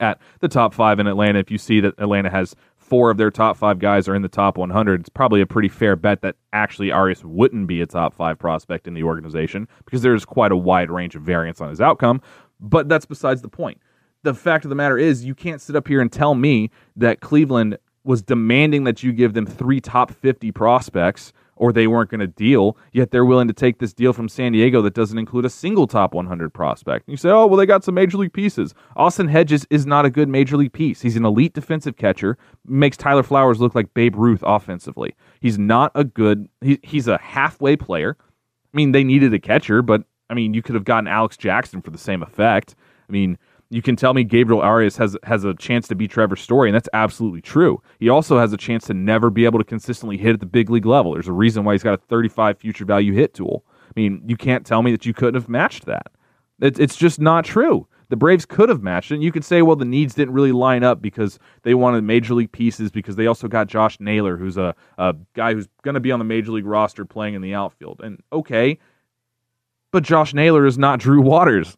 at 0.00 0.20
the 0.40 0.48
top 0.48 0.74
five 0.74 0.98
in 0.98 1.06
Atlanta. 1.06 1.38
If 1.38 1.50
you 1.50 1.58
see 1.58 1.80
that 1.80 1.94
Atlanta 1.98 2.30
has 2.30 2.54
four 2.76 3.10
of 3.10 3.16
their 3.16 3.30
top 3.30 3.56
five 3.56 3.78
guys 3.78 4.08
are 4.08 4.14
in 4.14 4.22
the 4.22 4.28
top 4.28 4.56
100, 4.56 5.00
it's 5.00 5.08
probably 5.08 5.40
a 5.40 5.46
pretty 5.46 5.68
fair 5.68 5.96
bet 5.96 6.22
that 6.22 6.36
actually 6.52 6.92
Arias 6.92 7.24
wouldn't 7.24 7.66
be 7.66 7.80
a 7.80 7.86
top 7.86 8.14
five 8.14 8.38
prospect 8.38 8.86
in 8.86 8.94
the 8.94 9.02
organization 9.02 9.68
because 9.84 10.02
there's 10.02 10.24
quite 10.24 10.52
a 10.52 10.56
wide 10.56 10.90
range 10.90 11.16
of 11.16 11.22
variance 11.22 11.60
on 11.60 11.68
his 11.68 11.80
outcome. 11.80 12.20
But 12.60 12.88
that's 12.88 13.06
besides 13.06 13.42
the 13.42 13.48
point 13.48 13.80
the 14.22 14.34
fact 14.34 14.64
of 14.64 14.68
the 14.68 14.74
matter 14.74 14.98
is, 14.98 15.24
you 15.24 15.34
can't 15.34 15.60
sit 15.60 15.76
up 15.76 15.88
here 15.88 16.00
and 16.00 16.10
tell 16.10 16.34
me 16.34 16.70
that 16.96 17.20
Cleveland 17.20 17.78
was 18.04 18.22
demanding 18.22 18.84
that 18.84 19.02
you 19.02 19.12
give 19.12 19.34
them 19.34 19.46
three 19.46 19.80
top 19.80 20.10
50 20.10 20.50
prospects 20.52 21.32
or 21.58 21.72
they 21.72 21.86
weren't 21.86 22.10
going 22.10 22.20
to 22.20 22.26
deal, 22.26 22.76
yet 22.92 23.10
they're 23.10 23.24
willing 23.24 23.48
to 23.48 23.54
take 23.54 23.78
this 23.78 23.92
deal 23.92 24.12
from 24.12 24.28
San 24.28 24.52
Diego 24.52 24.80
that 24.80 24.94
doesn't 24.94 25.18
include 25.18 25.44
a 25.44 25.50
single 25.50 25.86
top 25.86 26.14
100 26.14 26.50
prospect. 26.54 27.06
And 27.06 27.12
you 27.12 27.16
say, 27.16 27.30
oh, 27.30 27.46
well, 27.46 27.56
they 27.56 27.66
got 27.66 27.84
some 27.84 27.94
major 27.94 28.16
league 28.16 28.32
pieces. 28.32 28.74
Austin 28.96 29.28
Hedges 29.28 29.66
is 29.68 29.84
not 29.84 30.04
a 30.04 30.10
good 30.10 30.28
major 30.28 30.56
league 30.56 30.72
piece. 30.72 31.00
He's 31.00 31.16
an 31.16 31.24
elite 31.24 31.54
defensive 31.54 31.96
catcher, 31.96 32.38
makes 32.64 32.96
Tyler 32.96 33.22
Flowers 33.22 33.60
look 33.60 33.74
like 33.74 33.92
Babe 33.92 34.16
Ruth 34.16 34.42
offensively. 34.44 35.14
He's 35.40 35.58
not 35.58 35.92
a 35.94 36.04
good, 36.04 36.48
he, 36.60 36.78
he's 36.82 37.08
a 37.08 37.18
halfway 37.18 37.76
player. 37.76 38.16
I 38.20 38.76
mean, 38.76 38.92
they 38.92 39.04
needed 39.04 39.34
a 39.34 39.40
catcher, 39.40 39.82
but 39.82 40.04
I 40.30 40.34
mean, 40.34 40.54
you 40.54 40.62
could 40.62 40.74
have 40.74 40.84
gotten 40.84 41.08
Alex 41.08 41.36
Jackson 41.36 41.82
for 41.82 41.90
the 41.90 41.98
same 41.98 42.22
effect. 42.22 42.74
I 43.08 43.12
mean, 43.12 43.38
you 43.70 43.82
can 43.82 43.96
tell 43.96 44.14
me 44.14 44.24
Gabriel 44.24 44.62
Arias 44.62 44.96
has 44.96 45.16
has 45.24 45.44
a 45.44 45.54
chance 45.54 45.88
to 45.88 45.94
be 45.94 46.08
Trevor 46.08 46.36
Story, 46.36 46.70
and 46.70 46.74
that's 46.74 46.88
absolutely 46.92 47.42
true. 47.42 47.82
He 48.00 48.08
also 48.08 48.38
has 48.38 48.52
a 48.52 48.56
chance 48.56 48.86
to 48.86 48.94
never 48.94 49.28
be 49.28 49.44
able 49.44 49.58
to 49.58 49.64
consistently 49.64 50.16
hit 50.16 50.32
at 50.32 50.40
the 50.40 50.46
big 50.46 50.70
league 50.70 50.86
level. 50.86 51.12
There's 51.12 51.28
a 51.28 51.32
reason 51.32 51.64
why 51.64 51.74
he's 51.74 51.82
got 51.82 51.94
a 51.94 51.98
35 51.98 52.58
future 52.58 52.84
value 52.84 53.12
hit 53.12 53.34
tool. 53.34 53.64
I 53.68 53.92
mean, 54.00 54.22
you 54.26 54.36
can't 54.36 54.64
tell 54.64 54.82
me 54.82 54.90
that 54.92 55.04
you 55.04 55.12
couldn't 55.12 55.34
have 55.34 55.48
matched 55.48 55.84
that. 55.86 56.10
It, 56.60 56.78
it's 56.78 56.96
just 56.96 57.20
not 57.20 57.44
true. 57.44 57.86
The 58.08 58.16
Braves 58.16 58.46
could 58.46 58.70
have 58.70 58.82
matched 58.82 59.10
it. 59.10 59.16
And 59.16 59.22
you 59.22 59.30
could 59.30 59.44
say, 59.44 59.60
well, 59.60 59.76
the 59.76 59.84
needs 59.84 60.14
didn't 60.14 60.32
really 60.32 60.52
line 60.52 60.82
up 60.82 61.02
because 61.02 61.38
they 61.62 61.74
wanted 61.74 62.04
major 62.04 62.32
league 62.32 62.52
pieces 62.52 62.90
because 62.90 63.16
they 63.16 63.26
also 63.26 63.48
got 63.48 63.66
Josh 63.66 64.00
Naylor, 64.00 64.38
who's 64.38 64.56
a, 64.56 64.74
a 64.96 65.14
guy 65.34 65.52
who's 65.52 65.68
going 65.82 65.94
to 65.94 66.00
be 66.00 66.10
on 66.10 66.18
the 66.18 66.24
major 66.24 66.52
league 66.52 66.64
roster 66.64 67.04
playing 67.04 67.34
in 67.34 67.42
the 67.42 67.54
outfield. 67.54 68.00
And 68.02 68.22
okay, 68.32 68.78
but 69.90 70.04
Josh 70.04 70.32
Naylor 70.32 70.64
is 70.64 70.78
not 70.78 71.00
Drew 71.00 71.20
Waters. 71.20 71.76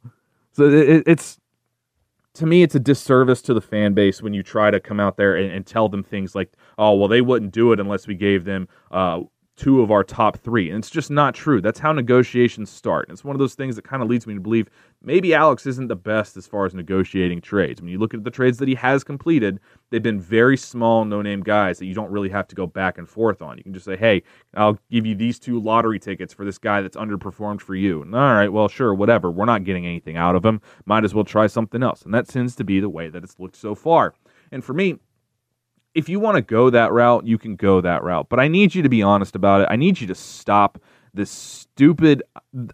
So 0.52 0.64
it, 0.64 1.02
it's 1.06 1.39
to 2.34 2.46
me, 2.46 2.62
it's 2.62 2.74
a 2.74 2.80
disservice 2.80 3.42
to 3.42 3.54
the 3.54 3.60
fan 3.60 3.94
base 3.94 4.22
when 4.22 4.34
you 4.34 4.42
try 4.42 4.70
to 4.70 4.80
come 4.80 5.00
out 5.00 5.16
there 5.16 5.36
and, 5.36 5.50
and 5.50 5.66
tell 5.66 5.88
them 5.88 6.02
things 6.02 6.34
like, 6.34 6.52
"Oh, 6.78 6.94
well, 6.94 7.08
they 7.08 7.20
wouldn't 7.20 7.52
do 7.52 7.72
it 7.72 7.80
unless 7.80 8.06
we 8.06 8.14
gave 8.14 8.44
them 8.44 8.68
uh, 8.90 9.20
two 9.60 9.82
of 9.82 9.90
our 9.90 10.02
top 10.02 10.38
three. 10.38 10.70
And 10.70 10.78
it's 10.78 10.88
just 10.88 11.10
not 11.10 11.34
true. 11.34 11.60
That's 11.60 11.78
how 11.78 11.92
negotiations 11.92 12.70
start. 12.70 13.08
And 13.08 13.14
it's 13.14 13.24
one 13.24 13.36
of 13.36 13.38
those 13.38 13.54
things 13.54 13.76
that 13.76 13.84
kind 13.84 14.02
of 14.02 14.08
leads 14.08 14.26
me 14.26 14.32
to 14.32 14.40
believe 14.40 14.68
maybe 15.02 15.34
Alex 15.34 15.66
isn't 15.66 15.88
the 15.88 15.96
best 15.96 16.38
as 16.38 16.46
far 16.46 16.64
as 16.64 16.74
negotiating 16.74 17.42
trades. 17.42 17.82
When 17.82 17.90
you 17.90 17.98
look 17.98 18.14
at 18.14 18.24
the 18.24 18.30
trades 18.30 18.56
that 18.58 18.68
he 18.68 18.74
has 18.76 19.04
completed, 19.04 19.60
they've 19.90 20.02
been 20.02 20.18
very 20.18 20.56
small, 20.56 21.04
no 21.04 21.20
name 21.20 21.42
guys 21.42 21.78
that 21.78 21.84
you 21.84 21.94
don't 21.94 22.10
really 22.10 22.30
have 22.30 22.48
to 22.48 22.54
go 22.54 22.66
back 22.66 22.96
and 22.96 23.06
forth 23.06 23.42
on. 23.42 23.58
You 23.58 23.62
can 23.62 23.74
just 23.74 23.84
say, 23.84 23.98
hey, 23.98 24.22
I'll 24.54 24.78
give 24.90 25.04
you 25.04 25.14
these 25.14 25.38
two 25.38 25.60
lottery 25.60 25.98
tickets 25.98 26.32
for 26.32 26.46
this 26.46 26.56
guy 26.56 26.80
that's 26.80 26.96
underperformed 26.96 27.60
for 27.60 27.74
you. 27.74 28.00
And, 28.00 28.14
all 28.14 28.34
right, 28.34 28.48
well, 28.48 28.68
sure, 28.68 28.94
whatever. 28.94 29.30
We're 29.30 29.44
not 29.44 29.64
getting 29.64 29.86
anything 29.86 30.16
out 30.16 30.36
of 30.36 30.44
him. 30.44 30.62
Might 30.86 31.04
as 31.04 31.14
well 31.14 31.24
try 31.24 31.46
something 31.46 31.82
else. 31.82 32.00
And 32.02 32.14
that 32.14 32.28
tends 32.28 32.56
to 32.56 32.64
be 32.64 32.80
the 32.80 32.88
way 32.88 33.10
that 33.10 33.22
it's 33.22 33.38
looked 33.38 33.56
so 33.56 33.74
far. 33.74 34.14
And 34.52 34.64
for 34.64 34.72
me, 34.72 34.96
if 35.94 36.08
you 36.08 36.20
want 36.20 36.36
to 36.36 36.42
go 36.42 36.70
that 36.70 36.92
route, 36.92 37.26
you 37.26 37.38
can 37.38 37.56
go 37.56 37.80
that 37.80 38.02
route. 38.02 38.28
But 38.28 38.40
I 38.40 38.48
need 38.48 38.74
you 38.74 38.82
to 38.82 38.88
be 38.88 39.02
honest 39.02 39.34
about 39.34 39.62
it. 39.62 39.68
I 39.70 39.76
need 39.76 40.00
you 40.00 40.06
to 40.08 40.14
stop 40.14 40.78
this 41.14 41.30
stupid. 41.30 42.22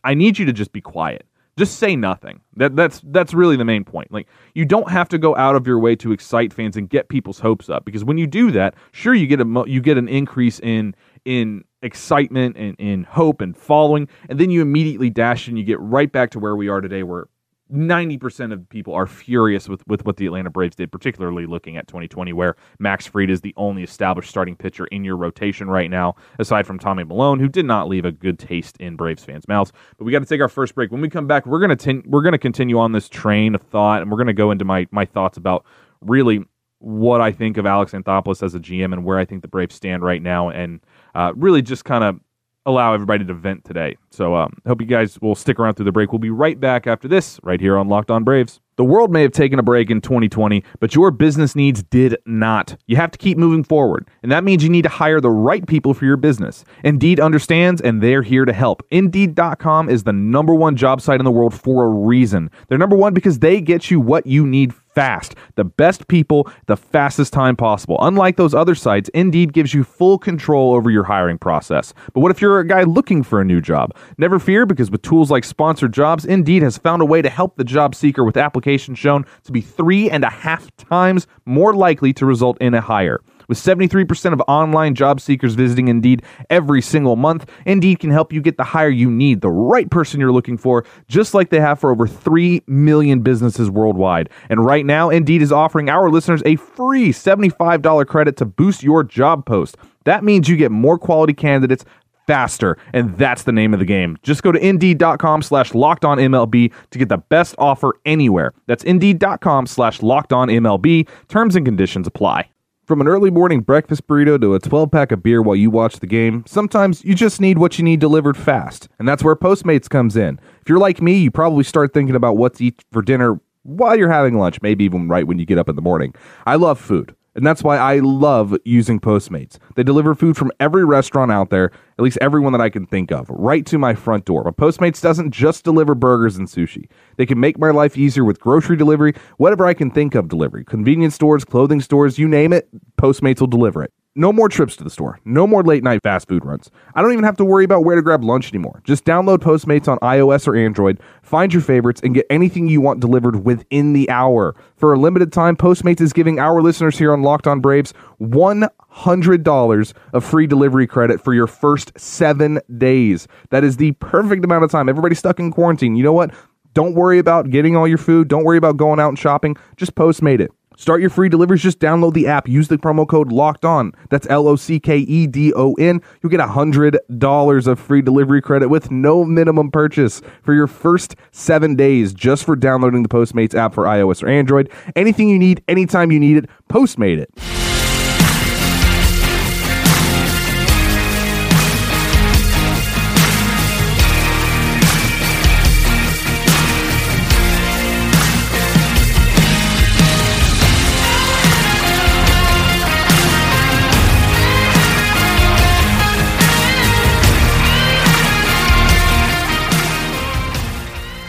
I 0.04 0.14
need 0.14 0.38
you 0.38 0.46
to 0.46 0.52
just 0.52 0.72
be 0.72 0.80
quiet. 0.80 1.26
Just 1.58 1.78
say 1.78 1.96
nothing. 1.96 2.40
That 2.56 2.76
that's 2.76 3.00
that's 3.06 3.32
really 3.32 3.56
the 3.56 3.64
main 3.64 3.82
point. 3.82 4.12
Like 4.12 4.28
you 4.54 4.66
don't 4.66 4.90
have 4.90 5.08
to 5.08 5.16
go 5.16 5.34
out 5.36 5.56
of 5.56 5.66
your 5.66 5.78
way 5.78 5.96
to 5.96 6.12
excite 6.12 6.52
fans 6.52 6.76
and 6.76 6.88
get 6.88 7.08
people's 7.08 7.38
hopes 7.38 7.70
up 7.70 7.86
because 7.86 8.04
when 8.04 8.18
you 8.18 8.26
do 8.26 8.50
that, 8.50 8.74
sure 8.92 9.14
you 9.14 9.26
get 9.26 9.40
a 9.40 9.64
you 9.66 9.80
get 9.80 9.96
an 9.96 10.06
increase 10.06 10.60
in 10.60 10.94
in 11.24 11.64
excitement 11.80 12.58
and 12.58 12.76
in 12.78 13.04
hope 13.04 13.40
and 13.40 13.56
following, 13.56 14.06
and 14.28 14.38
then 14.38 14.50
you 14.50 14.60
immediately 14.60 15.08
dash 15.08 15.48
and 15.48 15.56
you 15.56 15.64
get 15.64 15.80
right 15.80 16.12
back 16.12 16.30
to 16.32 16.38
where 16.38 16.56
we 16.56 16.68
are 16.68 16.82
today, 16.82 17.02
where 17.02 17.26
90% 17.72 18.52
of 18.52 18.68
people 18.68 18.94
are 18.94 19.06
furious 19.06 19.68
with, 19.68 19.86
with 19.88 20.04
what 20.06 20.16
the 20.16 20.26
Atlanta 20.26 20.50
Braves 20.50 20.76
did, 20.76 20.92
particularly 20.92 21.46
looking 21.46 21.76
at 21.76 21.88
2020, 21.88 22.32
where 22.32 22.56
Max 22.78 23.06
Fried 23.06 23.28
is 23.28 23.40
the 23.40 23.54
only 23.56 23.82
established 23.82 24.30
starting 24.30 24.54
pitcher 24.54 24.86
in 24.86 25.04
your 25.04 25.16
rotation 25.16 25.68
right 25.68 25.90
now, 25.90 26.14
aside 26.38 26.66
from 26.66 26.78
Tommy 26.78 27.02
Milone, 27.02 27.40
who 27.40 27.48
did 27.48 27.66
not 27.66 27.88
leave 27.88 28.04
a 28.04 28.12
good 28.12 28.38
taste 28.38 28.76
in 28.78 28.94
Braves 28.96 29.24
fans' 29.24 29.48
mouths. 29.48 29.72
But 29.98 30.04
we 30.04 30.12
got 30.12 30.20
to 30.20 30.26
take 30.26 30.40
our 30.40 30.48
first 30.48 30.74
break. 30.74 30.92
When 30.92 31.00
we 31.00 31.08
come 31.08 31.26
back, 31.26 31.44
we're 31.46 31.60
gonna 31.60 32.02
we're 32.06 32.22
gonna 32.22 32.38
continue 32.38 32.78
on 32.78 32.92
this 32.92 33.08
train 33.08 33.54
of 33.54 33.62
thought, 33.62 34.02
and 34.02 34.10
we're 34.10 34.18
gonna 34.18 34.32
go 34.32 34.50
into 34.50 34.64
my 34.64 34.86
my 34.92 35.04
thoughts 35.04 35.36
about 35.36 35.64
really 36.00 36.44
what 36.78 37.20
I 37.20 37.32
think 37.32 37.56
of 37.56 37.66
Alex 37.66 37.92
Anthopoulos 37.92 38.42
as 38.42 38.54
a 38.54 38.60
GM 38.60 38.92
and 38.92 39.04
where 39.04 39.18
I 39.18 39.24
think 39.24 39.42
the 39.42 39.48
Braves 39.48 39.74
stand 39.74 40.02
right 40.02 40.22
now, 40.22 40.50
and 40.50 40.80
uh, 41.14 41.32
really 41.34 41.62
just 41.62 41.84
kind 41.84 42.04
of 42.04 42.20
allow 42.66 42.92
everybody 42.92 43.24
to 43.24 43.32
vent 43.32 43.64
today. 43.64 43.96
So 44.10 44.34
um, 44.34 44.58
hope 44.66 44.80
you 44.80 44.86
guys 44.86 45.20
will 45.20 45.34
stick 45.34 45.58
around 45.58 45.74
through 45.74 45.86
the 45.86 45.92
break. 45.92 46.12
We'll 46.12 46.18
be 46.18 46.30
right 46.30 46.58
back 46.58 46.86
after 46.86 47.08
this, 47.08 47.40
right 47.42 47.60
here 47.60 47.78
on 47.78 47.88
Locked 47.88 48.10
On 48.10 48.24
Braves. 48.24 48.60
The 48.76 48.84
world 48.84 49.10
may 49.10 49.22
have 49.22 49.32
taken 49.32 49.58
a 49.58 49.62
break 49.62 49.90
in 49.90 50.02
2020, 50.02 50.62
but 50.80 50.94
your 50.94 51.10
business 51.10 51.56
needs 51.56 51.82
did 51.82 52.18
not. 52.26 52.76
You 52.86 52.96
have 52.96 53.10
to 53.12 53.18
keep 53.18 53.38
moving 53.38 53.64
forward, 53.64 54.06
and 54.22 54.30
that 54.30 54.44
means 54.44 54.62
you 54.62 54.68
need 54.68 54.82
to 54.82 54.90
hire 54.90 55.18
the 55.18 55.30
right 55.30 55.66
people 55.66 55.94
for 55.94 56.04
your 56.04 56.18
business. 56.18 56.62
Indeed 56.84 57.18
understands, 57.18 57.80
and 57.80 58.02
they're 58.02 58.20
here 58.20 58.44
to 58.44 58.52
help. 58.52 58.82
Indeed.com 58.90 59.88
is 59.88 60.02
the 60.02 60.12
number 60.12 60.54
one 60.54 60.76
job 60.76 61.00
site 61.00 61.20
in 61.20 61.24
the 61.24 61.30
world 61.30 61.54
for 61.54 61.84
a 61.84 61.88
reason. 61.88 62.50
They're 62.68 62.76
number 62.76 62.96
one 62.96 63.14
because 63.14 63.38
they 63.38 63.62
get 63.62 63.90
you 63.90 63.98
what 63.98 64.26
you 64.26 64.46
need 64.46 64.74
fast. 64.74 65.34
The 65.56 65.64
best 65.64 66.08
people, 66.08 66.50
the 66.66 66.76
fastest 66.76 67.32
time 67.32 67.54
possible. 67.54 67.98
Unlike 68.00 68.36
those 68.36 68.54
other 68.54 68.74
sites, 68.74 69.10
Indeed 69.10 69.52
gives 69.52 69.74
you 69.74 69.84
full 69.84 70.18
control 70.18 70.74
over 70.74 70.90
your 70.90 71.04
hiring 71.04 71.36
process. 71.36 71.92
But 72.14 72.20
what 72.20 72.30
if 72.30 72.40
you're 72.40 72.60
a 72.60 72.66
guy 72.66 72.82
looking 72.82 73.22
for 73.22 73.40
a 73.40 73.44
new 73.44 73.60
job? 73.60 73.94
Never 74.16 74.38
fear, 74.38 74.64
because 74.64 74.90
with 74.90 75.02
tools 75.02 75.30
like 75.30 75.44
sponsored 75.44 75.92
jobs, 75.92 76.24
Indeed 76.24 76.62
has 76.62 76.78
found 76.78 77.02
a 77.02 77.06
way 77.06 77.20
to 77.20 77.28
help 77.28 77.56
the 77.56 77.64
job 77.64 77.94
seeker 77.94 78.24
with 78.24 78.36
applications 78.38 78.65
shown 78.74 79.24
to 79.44 79.52
be 79.52 79.60
three 79.60 80.10
and 80.10 80.24
a 80.24 80.30
half 80.30 80.74
times 80.76 81.26
more 81.44 81.74
likely 81.74 82.12
to 82.14 82.26
result 82.26 82.58
in 82.60 82.74
a 82.74 82.80
hire. 82.80 83.20
With 83.48 83.58
73% 83.58 84.32
of 84.32 84.42
online 84.48 84.94
job 84.94 85.20
seekers 85.20 85.54
visiting 85.54 85.88
Indeed 85.88 86.22
every 86.50 86.82
single 86.82 87.14
month, 87.14 87.48
Indeed 87.64 88.00
can 88.00 88.10
help 88.10 88.32
you 88.32 88.40
get 88.40 88.56
the 88.56 88.64
hire 88.64 88.88
you 88.88 89.10
need, 89.10 89.40
the 89.40 89.50
right 89.50 89.88
person 89.88 90.18
you're 90.18 90.32
looking 90.32 90.58
for, 90.58 90.84
just 91.06 91.32
like 91.32 91.50
they 91.50 91.60
have 91.60 91.78
for 91.78 91.90
over 91.90 92.08
3 92.08 92.62
million 92.66 93.20
businesses 93.20 93.70
worldwide. 93.70 94.30
And 94.50 94.64
right 94.64 94.84
now, 94.84 95.10
Indeed 95.10 95.42
is 95.42 95.52
offering 95.52 95.88
our 95.88 96.10
listeners 96.10 96.42
a 96.44 96.56
free 96.56 97.10
$75 97.10 98.06
credit 98.06 98.36
to 98.38 98.44
boost 98.44 98.82
your 98.82 99.04
job 99.04 99.46
post. 99.46 99.76
That 100.04 100.24
means 100.24 100.48
you 100.48 100.56
get 100.56 100.70
more 100.70 100.98
quality 100.98 101.32
candidates 101.32 101.84
faster, 102.26 102.76
and 102.92 103.16
that's 103.16 103.44
the 103.44 103.52
name 103.52 103.72
of 103.72 103.80
the 103.80 103.86
game. 103.86 104.18
Just 104.22 104.42
go 104.42 104.52
to 104.52 104.58
Indeed.com 104.58 105.42
slash 105.42 105.74
Locked 105.74 106.04
On 106.04 106.18
MLB 106.18 106.72
to 106.90 106.98
get 106.98 107.08
the 107.08 107.18
best 107.18 107.54
offer 107.58 107.94
anywhere. 108.04 108.52
That's 108.66 108.84
Indeed.com 108.84 109.66
slash 109.66 110.02
Locked 110.02 110.32
On 110.32 110.48
MLB. 110.48 111.08
Terms 111.28 111.56
and 111.56 111.64
conditions 111.64 112.06
apply. 112.06 112.48
From 112.86 113.00
an 113.00 113.08
early 113.08 113.32
morning 113.32 113.62
breakfast 113.62 114.06
burrito 114.06 114.40
to 114.40 114.54
a 114.54 114.60
12 114.60 114.92
pack 114.92 115.10
of 115.10 115.20
beer 115.20 115.42
while 115.42 115.56
you 115.56 115.70
watch 115.70 115.98
the 115.98 116.06
game, 116.06 116.44
sometimes 116.46 117.04
you 117.04 117.16
just 117.16 117.40
need 117.40 117.58
what 117.58 117.78
you 117.78 117.84
need 117.84 117.98
delivered 117.98 118.36
fast. 118.36 118.88
And 119.00 119.08
that's 119.08 119.24
where 119.24 119.34
Postmates 119.34 119.90
comes 119.90 120.16
in. 120.16 120.38
If 120.60 120.68
you're 120.68 120.78
like 120.78 121.02
me, 121.02 121.18
you 121.18 121.32
probably 121.32 121.64
start 121.64 121.92
thinking 121.92 122.14
about 122.14 122.36
what 122.36 122.54
to 122.54 122.64
eat 122.64 122.84
for 122.92 123.02
dinner 123.02 123.40
while 123.64 123.98
you're 123.98 124.12
having 124.12 124.38
lunch, 124.38 124.62
maybe 124.62 124.84
even 124.84 125.08
right 125.08 125.26
when 125.26 125.40
you 125.40 125.44
get 125.44 125.58
up 125.58 125.68
in 125.68 125.74
the 125.74 125.82
morning. 125.82 126.14
I 126.46 126.54
love 126.54 126.78
food. 126.78 127.12
And 127.36 127.46
that's 127.46 127.62
why 127.62 127.76
I 127.76 127.98
love 127.98 128.56
using 128.64 128.98
Postmates. 128.98 129.58
They 129.74 129.82
deliver 129.82 130.14
food 130.14 130.38
from 130.38 130.50
every 130.58 130.86
restaurant 130.86 131.30
out 131.30 131.50
there, 131.50 131.70
at 131.98 132.02
least 132.02 132.16
everyone 132.22 132.52
that 132.52 132.62
I 132.62 132.70
can 132.70 132.86
think 132.86 133.12
of, 133.12 133.28
right 133.28 133.66
to 133.66 133.78
my 133.78 133.94
front 133.94 134.24
door. 134.24 134.42
But 134.42 134.56
Postmates 134.56 135.02
doesn't 135.02 135.32
just 135.32 135.62
deliver 135.62 135.94
burgers 135.94 136.38
and 136.38 136.48
sushi. 136.48 136.88
They 137.18 137.26
can 137.26 137.38
make 137.38 137.58
my 137.58 137.70
life 137.70 137.98
easier 137.98 138.24
with 138.24 138.40
grocery 138.40 138.76
delivery, 138.76 139.12
whatever 139.36 139.66
I 139.66 139.74
can 139.74 139.90
think 139.90 140.14
of 140.14 140.28
delivery. 140.28 140.64
Convenience 140.64 141.14
stores, 141.14 141.44
clothing 141.44 141.82
stores, 141.82 142.18
you 142.18 142.26
name 142.26 142.54
it, 142.54 142.68
Postmates 142.96 143.40
will 143.40 143.48
deliver 143.48 143.82
it. 143.82 143.92
No 144.18 144.32
more 144.32 144.48
trips 144.48 144.76
to 144.76 144.84
the 144.84 144.88
store. 144.88 145.20
No 145.26 145.46
more 145.46 145.62
late 145.62 145.84
night 145.84 146.02
fast 146.02 146.26
food 146.26 146.42
runs. 146.42 146.70
I 146.94 147.02
don't 147.02 147.12
even 147.12 147.24
have 147.24 147.36
to 147.36 147.44
worry 147.44 147.64
about 147.64 147.84
where 147.84 147.96
to 147.96 148.02
grab 148.02 148.24
lunch 148.24 148.50
anymore. 148.50 148.80
Just 148.82 149.04
download 149.04 149.40
Postmates 149.40 149.88
on 149.88 149.98
iOS 149.98 150.48
or 150.48 150.56
Android, 150.56 150.98
find 151.20 151.52
your 151.52 151.60
favorites, 151.60 152.00
and 152.02 152.14
get 152.14 152.24
anything 152.30 152.66
you 152.66 152.80
want 152.80 152.98
delivered 152.98 153.44
within 153.44 153.92
the 153.92 154.08
hour. 154.08 154.56
For 154.78 154.94
a 154.94 154.98
limited 154.98 155.34
time, 155.34 155.54
Postmates 155.54 156.00
is 156.00 156.14
giving 156.14 156.38
our 156.38 156.62
listeners 156.62 156.96
here 156.96 157.12
on 157.12 157.20
Locked 157.20 157.46
On 157.46 157.60
Braves 157.60 157.92
$100 158.22 159.92
of 160.14 160.24
free 160.24 160.46
delivery 160.46 160.86
credit 160.86 161.20
for 161.20 161.34
your 161.34 161.46
first 161.46 161.92
seven 161.98 162.58
days. 162.78 163.28
That 163.50 163.64
is 163.64 163.76
the 163.76 163.92
perfect 163.92 164.42
amount 164.46 164.64
of 164.64 164.70
time. 164.70 164.88
Everybody's 164.88 165.18
stuck 165.18 165.38
in 165.38 165.50
quarantine. 165.50 165.94
You 165.94 166.04
know 166.04 166.14
what? 166.14 166.32
Don't 166.72 166.94
worry 166.94 167.18
about 167.18 167.50
getting 167.50 167.76
all 167.76 167.86
your 167.86 167.98
food. 167.98 168.28
Don't 168.28 168.44
worry 168.44 168.56
about 168.56 168.78
going 168.78 168.98
out 168.98 169.08
and 169.08 169.18
shopping. 169.18 169.56
Just 169.76 169.94
Postmate 169.94 170.40
it. 170.40 170.52
Start 170.76 171.00
your 171.00 171.10
free 171.10 171.28
deliveries. 171.28 171.62
Just 171.62 171.78
download 171.80 172.14
the 172.14 172.26
app. 172.26 172.48
Use 172.48 172.68
the 172.68 172.76
promo 172.76 173.08
code 173.08 173.32
Locked 173.32 173.64
On. 173.64 173.92
That's 174.10 174.26
L 174.28 174.46
O 174.46 174.56
C 174.56 174.78
K 174.78 174.98
E 174.98 175.26
D 175.26 175.52
O 175.54 175.74
N. 175.74 176.00
You'll 176.22 176.30
get 176.30 176.40
hundred 176.40 176.98
dollars 177.18 177.66
of 177.66 177.80
free 177.80 178.02
delivery 178.02 178.40
credit 178.40 178.68
with 178.68 178.90
no 178.90 179.24
minimum 179.24 179.70
purchase 179.70 180.22
for 180.42 180.54
your 180.54 180.66
first 180.66 181.16
seven 181.32 181.74
days, 181.74 182.12
just 182.14 182.44
for 182.44 182.54
downloading 182.54 183.02
the 183.02 183.08
Postmates 183.08 183.54
app 183.54 183.74
for 183.74 183.84
iOS 183.84 184.22
or 184.22 184.28
Android. 184.28 184.70
Anything 184.94 185.28
you 185.28 185.38
need, 185.38 185.62
anytime 185.66 186.12
you 186.12 186.20
need 186.20 186.36
it, 186.36 186.50
Postmate 186.68 187.18
it. 187.18 187.65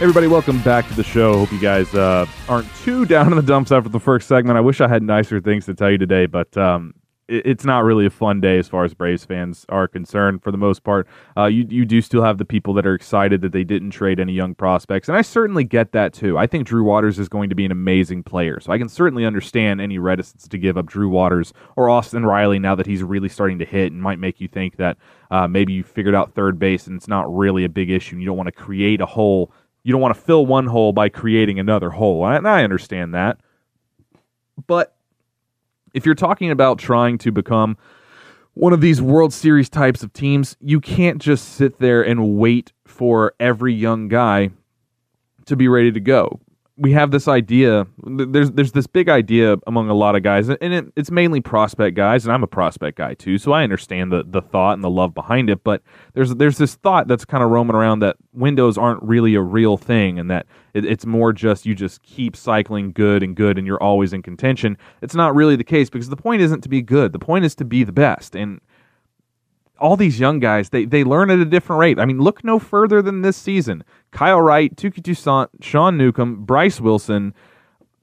Everybody, 0.00 0.28
welcome 0.28 0.62
back 0.62 0.86
to 0.86 0.94
the 0.94 1.02
show. 1.02 1.38
Hope 1.38 1.50
you 1.50 1.58
guys 1.58 1.92
uh, 1.92 2.24
aren't 2.48 2.72
too 2.76 3.04
down 3.04 3.32
in 3.32 3.36
the 3.36 3.42
dumps 3.42 3.72
after 3.72 3.88
the 3.88 3.98
first 3.98 4.28
segment. 4.28 4.56
I 4.56 4.60
wish 4.60 4.80
I 4.80 4.86
had 4.86 5.02
nicer 5.02 5.40
things 5.40 5.66
to 5.66 5.74
tell 5.74 5.90
you 5.90 5.98
today, 5.98 6.26
but 6.26 6.56
um, 6.56 6.94
it, 7.26 7.44
it's 7.44 7.64
not 7.64 7.82
really 7.82 8.06
a 8.06 8.10
fun 8.10 8.40
day 8.40 8.60
as 8.60 8.68
far 8.68 8.84
as 8.84 8.94
Braves 8.94 9.24
fans 9.24 9.66
are 9.70 9.88
concerned. 9.88 10.44
For 10.44 10.52
the 10.52 10.56
most 10.56 10.84
part, 10.84 11.08
uh, 11.36 11.46
you 11.46 11.66
you 11.68 11.84
do 11.84 12.00
still 12.00 12.22
have 12.22 12.38
the 12.38 12.44
people 12.44 12.74
that 12.74 12.86
are 12.86 12.94
excited 12.94 13.40
that 13.40 13.50
they 13.50 13.64
didn't 13.64 13.90
trade 13.90 14.20
any 14.20 14.34
young 14.34 14.54
prospects, 14.54 15.08
and 15.08 15.18
I 15.18 15.22
certainly 15.22 15.64
get 15.64 15.90
that 15.90 16.12
too. 16.12 16.38
I 16.38 16.46
think 16.46 16.68
Drew 16.68 16.84
Waters 16.84 17.18
is 17.18 17.28
going 17.28 17.48
to 17.48 17.56
be 17.56 17.64
an 17.64 17.72
amazing 17.72 18.22
player, 18.22 18.60
so 18.60 18.72
I 18.72 18.78
can 18.78 18.88
certainly 18.88 19.26
understand 19.26 19.80
any 19.80 19.98
reticence 19.98 20.46
to 20.46 20.58
give 20.58 20.78
up 20.78 20.86
Drew 20.86 21.08
Waters 21.08 21.52
or 21.74 21.90
Austin 21.90 22.24
Riley 22.24 22.60
now 22.60 22.76
that 22.76 22.86
he's 22.86 23.02
really 23.02 23.28
starting 23.28 23.58
to 23.58 23.64
hit, 23.64 23.90
and 23.90 24.00
might 24.00 24.20
make 24.20 24.40
you 24.40 24.46
think 24.46 24.76
that 24.76 24.96
uh, 25.32 25.48
maybe 25.48 25.72
you 25.72 25.82
figured 25.82 26.14
out 26.14 26.34
third 26.34 26.56
base 26.56 26.86
and 26.86 26.96
it's 26.96 27.08
not 27.08 27.26
really 27.36 27.64
a 27.64 27.68
big 27.68 27.90
issue, 27.90 28.14
and 28.14 28.22
you 28.22 28.26
don't 28.26 28.36
want 28.36 28.46
to 28.46 28.52
create 28.52 29.00
a 29.00 29.06
hole 29.06 29.50
you 29.82 29.92
don't 29.92 30.00
want 30.00 30.14
to 30.14 30.20
fill 30.20 30.46
one 30.46 30.66
hole 30.66 30.92
by 30.92 31.08
creating 31.08 31.58
another 31.58 31.90
hole. 31.90 32.26
And 32.26 32.46
I 32.46 32.64
understand 32.64 33.14
that. 33.14 33.40
But 34.66 34.96
if 35.94 36.04
you're 36.04 36.14
talking 36.14 36.50
about 36.50 36.78
trying 36.78 37.18
to 37.18 37.32
become 37.32 37.76
one 38.54 38.72
of 38.72 38.80
these 38.80 39.00
World 39.00 39.32
Series 39.32 39.68
types 39.68 40.02
of 40.02 40.12
teams, 40.12 40.56
you 40.60 40.80
can't 40.80 41.22
just 41.22 41.54
sit 41.54 41.78
there 41.78 42.02
and 42.02 42.36
wait 42.36 42.72
for 42.84 43.32
every 43.38 43.72
young 43.72 44.08
guy 44.08 44.50
to 45.46 45.56
be 45.56 45.68
ready 45.68 45.92
to 45.92 46.00
go. 46.00 46.40
We 46.78 46.92
have 46.92 47.10
this 47.10 47.26
idea. 47.26 47.86
There's 48.04 48.52
there's 48.52 48.72
this 48.72 48.86
big 48.86 49.08
idea 49.08 49.56
among 49.66 49.90
a 49.90 49.94
lot 49.94 50.14
of 50.14 50.22
guys, 50.22 50.48
and 50.48 50.58
it, 50.60 50.86
it's 50.96 51.10
mainly 51.10 51.40
prospect 51.40 51.96
guys, 51.96 52.24
and 52.24 52.32
I'm 52.32 52.44
a 52.44 52.48
prospect 52.48 52.96
guy 52.96 53.14
too, 53.14 53.36
so 53.36 53.52
I 53.52 53.64
understand 53.64 54.12
the 54.12 54.24
the 54.24 54.40
thought 54.40 54.74
and 54.74 54.84
the 54.84 54.90
love 54.90 55.12
behind 55.12 55.50
it. 55.50 55.64
But 55.64 55.82
there's 56.14 56.34
there's 56.36 56.56
this 56.58 56.76
thought 56.76 57.08
that's 57.08 57.24
kind 57.24 57.42
of 57.42 57.50
roaming 57.50 57.74
around 57.74 57.98
that 58.00 58.16
windows 58.32 58.78
aren't 58.78 59.02
really 59.02 59.34
a 59.34 59.42
real 59.42 59.76
thing, 59.76 60.18
and 60.18 60.30
that 60.30 60.46
it, 60.72 60.84
it's 60.84 61.04
more 61.04 61.32
just 61.32 61.66
you 61.66 61.74
just 61.74 62.02
keep 62.02 62.36
cycling 62.36 62.92
good 62.92 63.22
and 63.22 63.34
good, 63.34 63.58
and 63.58 63.66
you're 63.66 63.82
always 63.82 64.12
in 64.12 64.22
contention. 64.22 64.78
It's 65.02 65.14
not 65.14 65.34
really 65.34 65.56
the 65.56 65.64
case 65.64 65.90
because 65.90 66.08
the 66.08 66.16
point 66.16 66.42
isn't 66.42 66.60
to 66.62 66.68
be 66.68 66.80
good. 66.80 67.12
The 67.12 67.18
point 67.18 67.44
is 67.44 67.54
to 67.56 67.64
be 67.64 67.82
the 67.82 67.92
best, 67.92 68.36
and 68.36 68.60
all 69.78 69.96
these 69.96 70.20
young 70.20 70.40
guys, 70.40 70.70
they 70.70 70.84
they 70.84 71.04
learn 71.04 71.30
at 71.30 71.38
a 71.38 71.44
different 71.44 71.80
rate. 71.80 71.98
I 71.98 72.04
mean, 72.04 72.18
look 72.18 72.44
no 72.44 72.58
further 72.58 73.02
than 73.02 73.22
this 73.22 73.36
season. 73.36 73.84
Kyle 74.10 74.40
Wright, 74.40 74.74
Touki 74.76 75.02
Toussaint, 75.02 75.48
Sean 75.60 75.96
Newcomb, 75.96 76.44
Bryce 76.44 76.80
Wilson. 76.80 77.34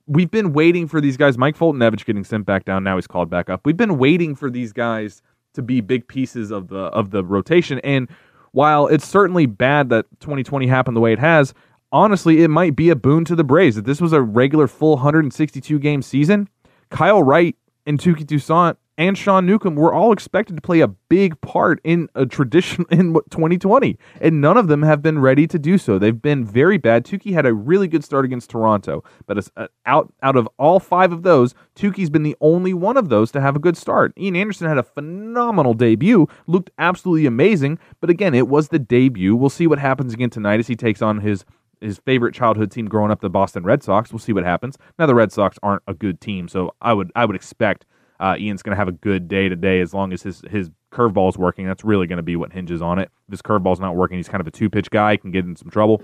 We've 0.08 0.30
been 0.30 0.54
waiting 0.54 0.88
for 0.88 1.02
these 1.02 1.18
guys. 1.18 1.38
Mike 1.38 1.58
Foltynewicz 1.58 2.06
getting 2.06 2.24
sent 2.24 2.46
back 2.46 2.66
down. 2.66 2.84
Now 2.84 2.96
he's 2.96 3.08
called 3.08 3.30
back 3.30 3.50
up. 3.50 3.62
We've 3.66 3.78
been 3.78 3.98
waiting 3.98 4.36
for 4.36 4.52
these 4.52 4.72
guys 4.72 5.22
to 5.56 5.62
be 5.62 5.82
big 5.82 6.08
pieces 6.08 6.52
of 6.52 6.68
the 6.68 6.78
of 6.78 7.12
the 7.12 7.24
rotation. 7.24 7.80
And 7.80 8.10
while 8.52 8.88
it's 8.88 9.08
certainly 9.08 9.46
bad 9.46 9.90
that 9.90 10.06
2020 10.20 10.68
happened 10.68 10.96
the 10.96 11.02
way 11.02 11.12
it 11.12 11.20
has, 11.20 11.54
honestly, 11.92 12.44
it 12.44 12.50
might 12.50 12.76
be 12.76 12.90
a 12.90 12.96
boon 12.96 13.26
to 13.26 13.36
the 13.36 13.44
Braves. 13.44 13.78
If 13.78 13.86
this 13.86 14.00
was 14.00 14.14
a 14.14 14.22
regular 14.22 14.68
full 14.68 14.96
162 14.96 15.80
game 15.80 16.02
season, 16.02 16.50
Kyle 16.90 17.24
Wright 17.24 17.56
and 17.86 18.00
Touki 18.00 18.26
Toussaint 18.26 18.78
and 18.98 19.18
Sean 19.18 19.46
Newcomb 19.46 19.76
were 19.76 19.94
all 19.94 20.12
expected 20.12 20.56
to 20.56 20.62
play 20.62 20.80
a 20.80 20.88
big 20.88 21.40
part 21.42 21.80
in 21.84 22.10
a 22.16 22.26
tradition 22.26 22.86
in 22.92 23.14
2020, 23.14 23.98
and 24.22 24.42
none 24.42 24.58
of 24.58 24.68
them 24.68 24.84
have 24.84 25.02
been 25.02 25.20
ready 25.20 25.48
to 25.48 25.60
do 25.60 25.78
so. 25.78 26.00
They've 26.00 26.22
been 26.22 26.46
very 26.46 26.78
bad. 26.78 27.06
Touki 27.06 27.34
had 27.34 27.46
a 27.46 27.54
really 27.54 27.88
good 27.88 28.04
start 28.04 28.26
against 28.26 28.50
Toronto, 28.50 29.04
but 29.26 29.48
uh, 29.58 29.68
out 29.86 30.14
out 30.22 30.36
of 30.36 30.48
all 30.58 30.80
five 30.80 31.12
of 31.12 31.24
those, 31.24 31.54
Touki's 31.76 32.10
been 32.10 32.24
the 32.24 32.38
only 32.42 32.74
one 32.74 32.98
of 32.98 33.10
those 33.10 33.32
to 33.32 33.42
have 33.42 33.56
a 33.56 33.60
good 33.60 33.78
start. 33.78 34.14
Ian 34.18 34.36
Anderson 34.36 34.68
had 34.68 34.78
a 34.78 34.84
phenomenal 34.84 35.74
debut, 35.74 36.28
looked 36.48 36.72
absolutely 36.78 37.26
amazing, 37.26 37.80
but 38.02 38.10
again, 38.10 38.34
it 38.34 38.48
was 38.48 38.70
the 38.70 38.80
debut. 38.80 39.36
We'll 39.36 39.50
see 39.50 39.68
what 39.68 39.80
happens 39.80 40.14
again 40.14 40.30
tonight 40.30 40.60
as 40.60 40.68
he 40.68 40.76
takes 40.76 41.02
on 41.02 41.20
his 41.20 41.46
his 41.82 42.00
favorite 42.00 42.34
childhood 42.34 42.72
team 42.72 42.88
growing 42.88 43.12
up, 43.12 43.20
the 43.20 43.30
Boston 43.30 43.64
Red 43.64 43.84
Sox. 43.84 44.12
We'll 44.12 44.20
see 44.20 44.34
what 44.34 44.46
happens. 44.46 44.78
Now 44.98 45.06
the 45.06 45.16
Red 45.16 45.32
Sox 45.32 45.58
aren't 45.62 45.84
a 45.88 45.94
good 45.94 46.22
team, 46.22 46.48
so 46.48 46.74
I 46.82 46.94
would 46.94 47.12
I 47.16 47.26
would 47.26 47.36
expect 47.36 47.86
uh, 48.20 48.36
Ian's 48.40 48.62
going 48.62 48.72
to 48.72 48.78
have 48.78 48.88
a 48.88 48.94
good 48.94 49.28
day 49.28 49.50
today 49.50 49.82
as 49.82 49.94
long 49.94 50.14
as 50.14 50.24
his 50.24 50.42
his 50.50 50.70
curveball 50.92 51.30
is 51.30 51.38
working. 51.38 51.66
That's 51.66 51.84
really 51.84 52.08
going 52.08 52.18
to 52.18 52.24
be 52.24 52.36
what 52.36 52.54
hinges 52.54 52.82
on 52.82 53.00
it. 53.00 53.10
If 53.28 53.32
his 53.32 53.42
curveball's 53.42 53.80
not 53.80 53.96
working, 53.96 54.18
he's 54.18 54.30
kind 54.30 54.42
of 54.42 54.48
a 54.48 54.52
two 54.52 54.70
pitch 54.70 54.90
guy, 54.90 55.18
can 55.18 55.32
get 55.32 55.46
in 55.46 55.56
some 55.56 55.70
trouble. 55.70 56.04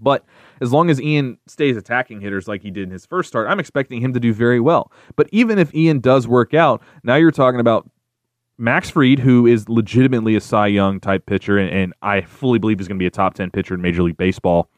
But 0.00 0.24
as 0.60 0.72
long 0.72 0.90
as 0.90 1.00
Ian 1.00 1.38
stays 1.46 1.76
attacking 1.76 2.20
hitters 2.20 2.46
like 2.46 2.62
he 2.62 2.70
did 2.70 2.84
in 2.84 2.90
his 2.90 3.06
first 3.06 3.28
start, 3.28 3.48
I'm 3.48 3.58
expecting 3.58 4.00
him 4.00 4.12
to 4.12 4.20
do 4.20 4.32
very 4.32 4.60
well. 4.60 4.92
But 5.16 5.28
even 5.32 5.58
if 5.58 5.74
Ian 5.74 6.00
does 6.00 6.28
work 6.28 6.54
out, 6.54 6.82
now 7.02 7.16
you're 7.16 7.32
talking 7.32 7.60
about 7.60 7.90
Max 8.58 8.90
Fried, 8.90 9.20
who 9.20 9.46
is 9.46 9.68
legitimately 9.68 10.36
a 10.36 10.40
Cy 10.40 10.68
Young 10.68 11.00
type 11.00 11.26
pitcher, 11.26 11.58
and, 11.58 11.70
and 11.70 11.94
I 12.02 12.22
fully 12.22 12.58
believe 12.58 12.80
is 12.80 12.88
going 12.88 12.98
to 12.98 13.02
be 13.02 13.06
a 13.06 13.10
top 13.10 13.34
10 13.34 13.50
pitcher 13.50 13.74
in 13.74 13.80
Major 13.80 14.02
League 14.02 14.16
Baseball 14.16 14.68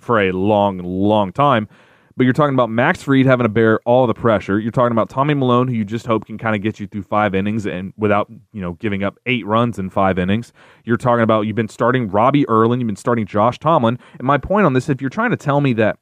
for 0.00 0.20
a 0.20 0.32
long, 0.32 0.78
long 0.78 1.32
time. 1.32 1.68
But 2.16 2.24
you're 2.24 2.32
talking 2.32 2.54
about 2.54 2.70
Max 2.70 3.02
Fried 3.02 3.26
having 3.26 3.44
to 3.44 3.50
bear 3.50 3.78
all 3.80 4.06
the 4.06 4.14
pressure. 4.14 4.58
You're 4.58 4.72
talking 4.72 4.92
about 4.92 5.10
Tommy 5.10 5.34
Milone, 5.34 5.68
who 5.68 5.74
you 5.74 5.84
just 5.84 6.06
hope 6.06 6.24
can 6.24 6.38
kind 6.38 6.56
of 6.56 6.62
get 6.62 6.80
you 6.80 6.86
through 6.86 7.02
five 7.02 7.34
innings 7.34 7.66
and 7.66 7.92
without 7.98 8.30
you 8.52 8.62
know 8.62 8.72
giving 8.74 9.04
up 9.04 9.18
eight 9.26 9.44
runs 9.44 9.78
in 9.78 9.90
five 9.90 10.18
innings. 10.18 10.52
You're 10.84 10.96
talking 10.96 11.22
about 11.22 11.42
you've 11.42 11.56
been 11.56 11.68
starting 11.68 12.08
Robbie 12.08 12.48
Erlin, 12.48 12.80
you've 12.80 12.86
been 12.86 12.96
starting 12.96 13.26
Josh 13.26 13.58
Tomlin. 13.58 13.98
And 14.18 14.26
my 14.26 14.38
point 14.38 14.64
on 14.64 14.72
this, 14.72 14.88
if 14.88 15.00
you're 15.02 15.10
trying 15.10 15.30
to 15.30 15.36
tell 15.36 15.60
me 15.60 15.74
that 15.74 15.98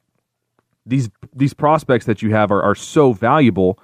these 0.85 1.09
these 1.35 1.53
prospects 1.53 2.05
that 2.05 2.21
you 2.21 2.31
have 2.31 2.49
are, 2.49 2.61
are 2.61 2.75
so 2.75 3.11
valuable, 3.11 3.77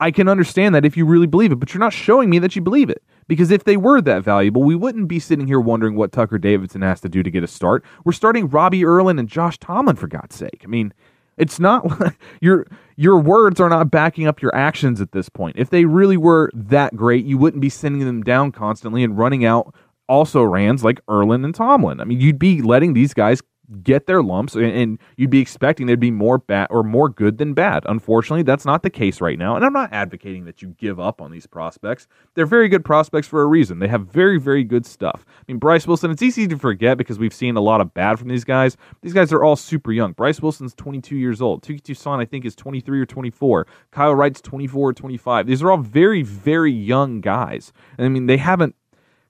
I 0.00 0.10
can 0.10 0.28
understand 0.28 0.74
that 0.74 0.84
if 0.84 0.96
you 0.96 1.04
really 1.04 1.26
believe 1.28 1.52
it, 1.52 1.60
but 1.60 1.74
you're 1.74 1.80
not 1.80 1.92
showing 1.92 2.28
me 2.28 2.40
that 2.40 2.56
you 2.56 2.62
believe 2.62 2.90
it. 2.90 3.04
Because 3.28 3.52
if 3.52 3.64
they 3.64 3.76
were 3.76 4.00
that 4.00 4.24
valuable, 4.24 4.64
we 4.64 4.74
wouldn't 4.74 5.06
be 5.06 5.20
sitting 5.20 5.46
here 5.46 5.60
wondering 5.60 5.94
what 5.94 6.10
Tucker 6.10 6.38
Davidson 6.38 6.82
has 6.82 7.00
to 7.02 7.08
do 7.08 7.22
to 7.22 7.30
get 7.30 7.44
a 7.44 7.46
start. 7.46 7.84
We're 8.04 8.12
starting 8.12 8.48
Robbie 8.48 8.84
Erlin 8.84 9.18
and 9.18 9.28
Josh 9.28 9.58
Tomlin 9.58 9.96
for 9.96 10.08
God's 10.08 10.34
sake. 10.34 10.62
I 10.64 10.66
mean, 10.66 10.94
it's 11.38 11.58
not 11.60 11.86
your 12.40 12.66
your 12.96 13.18
words 13.18 13.60
are 13.60 13.68
not 13.68 13.90
backing 13.90 14.26
up 14.26 14.42
your 14.42 14.54
actions 14.54 15.00
at 15.00 15.12
this 15.12 15.28
point. 15.28 15.56
If 15.58 15.70
they 15.70 15.84
really 15.84 16.16
were 16.16 16.50
that 16.54 16.96
great, 16.96 17.24
you 17.24 17.38
wouldn't 17.38 17.60
be 17.60 17.68
sending 17.68 18.04
them 18.04 18.22
down 18.22 18.52
constantly 18.52 19.04
and 19.04 19.16
running 19.16 19.44
out 19.44 19.74
also 20.08 20.42
rans 20.42 20.82
like 20.82 21.00
Erlin 21.08 21.44
and 21.44 21.54
Tomlin. 21.54 22.00
I 22.00 22.04
mean, 22.04 22.20
you'd 22.20 22.38
be 22.38 22.62
letting 22.62 22.94
these 22.94 23.14
guys 23.14 23.42
get 23.82 24.06
their 24.06 24.22
lumps 24.22 24.54
and, 24.54 24.98
you'd 25.16 25.30
be 25.30 25.40
expecting 25.40 25.86
there'd 25.86 26.00
be 26.00 26.10
more 26.10 26.38
bad 26.38 26.66
or 26.70 26.82
more 26.82 27.08
good 27.08 27.38
than 27.38 27.52
bad. 27.52 27.84
Unfortunately, 27.86 28.42
that's 28.42 28.64
not 28.64 28.82
the 28.82 28.90
case 28.90 29.20
right 29.20 29.38
now. 29.38 29.56
And 29.56 29.64
I'm 29.64 29.72
not 29.72 29.92
advocating 29.92 30.44
that 30.44 30.62
you 30.62 30.74
give 30.78 30.98
up 30.98 31.20
on 31.20 31.30
these 31.30 31.46
prospects. 31.46 32.06
They're 32.34 32.46
very 32.46 32.68
good 32.68 32.84
prospects 32.84 33.28
for 33.28 33.42
a 33.42 33.46
reason. 33.46 33.78
They 33.78 33.88
have 33.88 34.06
very, 34.06 34.38
very 34.38 34.64
good 34.64 34.86
stuff. 34.86 35.24
I 35.26 35.42
mean, 35.48 35.58
Bryce 35.58 35.86
Wilson, 35.86 36.10
it's 36.10 36.22
easy 36.22 36.46
to 36.48 36.58
forget 36.58 36.98
because 36.98 37.18
we've 37.18 37.34
seen 37.34 37.56
a 37.56 37.60
lot 37.60 37.80
of 37.80 37.92
bad 37.94 38.18
from 38.18 38.28
these 38.28 38.44
guys. 38.44 38.76
These 39.02 39.12
guys 39.12 39.32
are 39.32 39.42
all 39.42 39.56
super 39.56 39.92
young. 39.92 40.12
Bryce 40.12 40.40
Wilson's 40.40 40.74
22 40.74 41.16
years 41.16 41.42
old. 41.42 41.62
Touki 41.62 41.82
Toussaint, 41.82 42.20
I 42.20 42.24
think, 42.24 42.44
is 42.44 42.54
23 42.54 43.00
or 43.00 43.06
24. 43.06 43.66
Kyle 43.90 44.14
Wright's 44.14 44.40
24 44.40 44.88
or 44.88 44.92
25. 44.92 45.46
These 45.46 45.62
are 45.62 45.70
all 45.70 45.78
very, 45.78 46.22
very 46.22 46.72
young 46.72 47.20
guys. 47.20 47.72
And 47.98 48.06
I 48.06 48.08
mean, 48.08 48.26
they 48.26 48.38
haven't 48.38 48.74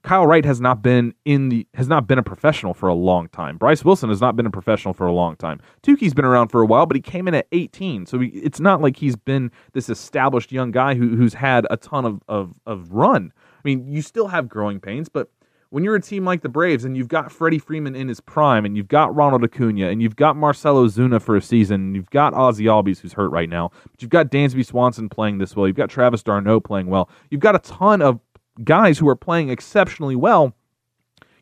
Kyle 0.03 0.25
Wright 0.25 0.45
has 0.45 0.61
not 0.61 0.81
been 0.81 1.13
in 1.25 1.49
the 1.49 1.67
has 1.73 1.87
not 1.87 2.07
been 2.07 2.17
a 2.17 2.23
professional 2.23 2.73
for 2.73 2.87
a 2.87 2.93
long 2.93 3.27
time. 3.29 3.57
Bryce 3.57 3.83
Wilson 3.83 4.09
has 4.09 4.21
not 4.21 4.35
been 4.35 4.45
a 4.45 4.51
professional 4.51 4.93
for 4.93 5.07
a 5.07 5.11
long 5.11 5.35
time. 5.35 5.59
Touki's 5.83 6.13
been 6.13 6.25
around 6.25 6.49
for 6.49 6.61
a 6.61 6.65
while, 6.65 6.85
but 6.85 6.95
he 6.95 7.01
came 7.01 7.27
in 7.27 7.33
at 7.33 7.47
18, 7.51 8.05
so 8.05 8.19
he, 8.19 8.27
it's 8.29 8.59
not 8.59 8.81
like 8.81 8.97
he's 8.97 9.15
been 9.15 9.51
this 9.73 9.89
established 9.89 10.51
young 10.51 10.71
guy 10.71 10.95
who, 10.95 11.15
who's 11.15 11.33
had 11.33 11.67
a 11.69 11.77
ton 11.77 12.05
of, 12.05 12.21
of 12.27 12.53
of 12.65 12.91
run. 12.91 13.33
I 13.35 13.61
mean, 13.63 13.87
you 13.87 14.01
still 14.01 14.29
have 14.29 14.47
growing 14.47 14.79
pains, 14.79 15.09
but 15.09 15.29
when 15.71 15.83
you're 15.83 15.95
a 15.95 16.01
team 16.01 16.25
like 16.25 16.41
the 16.41 16.49
Braves 16.49 16.83
and 16.83 16.97
you've 16.97 17.07
got 17.07 17.31
Freddie 17.31 17.59
Freeman 17.59 17.95
in 17.95 18.07
his 18.07 18.19
prime, 18.19 18.65
and 18.65 18.75
you've 18.75 18.87
got 18.87 19.15
Ronald 19.15 19.43
Acuna, 19.43 19.89
and 19.89 20.01
you've 20.01 20.15
got 20.15 20.35
Marcell 20.35 20.77
Ozuna 20.77 21.21
for 21.21 21.35
a 21.35 21.41
season, 21.41 21.81
and 21.81 21.95
you've 21.95 22.09
got 22.09 22.33
Ozzy 22.33 22.65
Albies 22.65 22.99
who's 22.99 23.13
hurt 23.13 23.29
right 23.29 23.49
now, 23.49 23.69
but 23.83 24.01
you've 24.01 24.09
got 24.09 24.31
Dansby 24.31 24.65
Swanson 24.65 25.09
playing 25.09 25.37
this 25.37 25.55
well, 25.55 25.67
you've 25.67 25.75
got 25.75 25.89
Travis 25.89 26.23
d'Arnaud 26.23 26.61
playing 26.61 26.87
well, 26.87 27.09
you've 27.29 27.41
got 27.41 27.55
a 27.55 27.59
ton 27.59 28.01
of 28.01 28.19
guys 28.63 28.97
who 28.97 29.07
are 29.07 29.15
playing 29.15 29.49
exceptionally 29.49 30.15
well, 30.15 30.53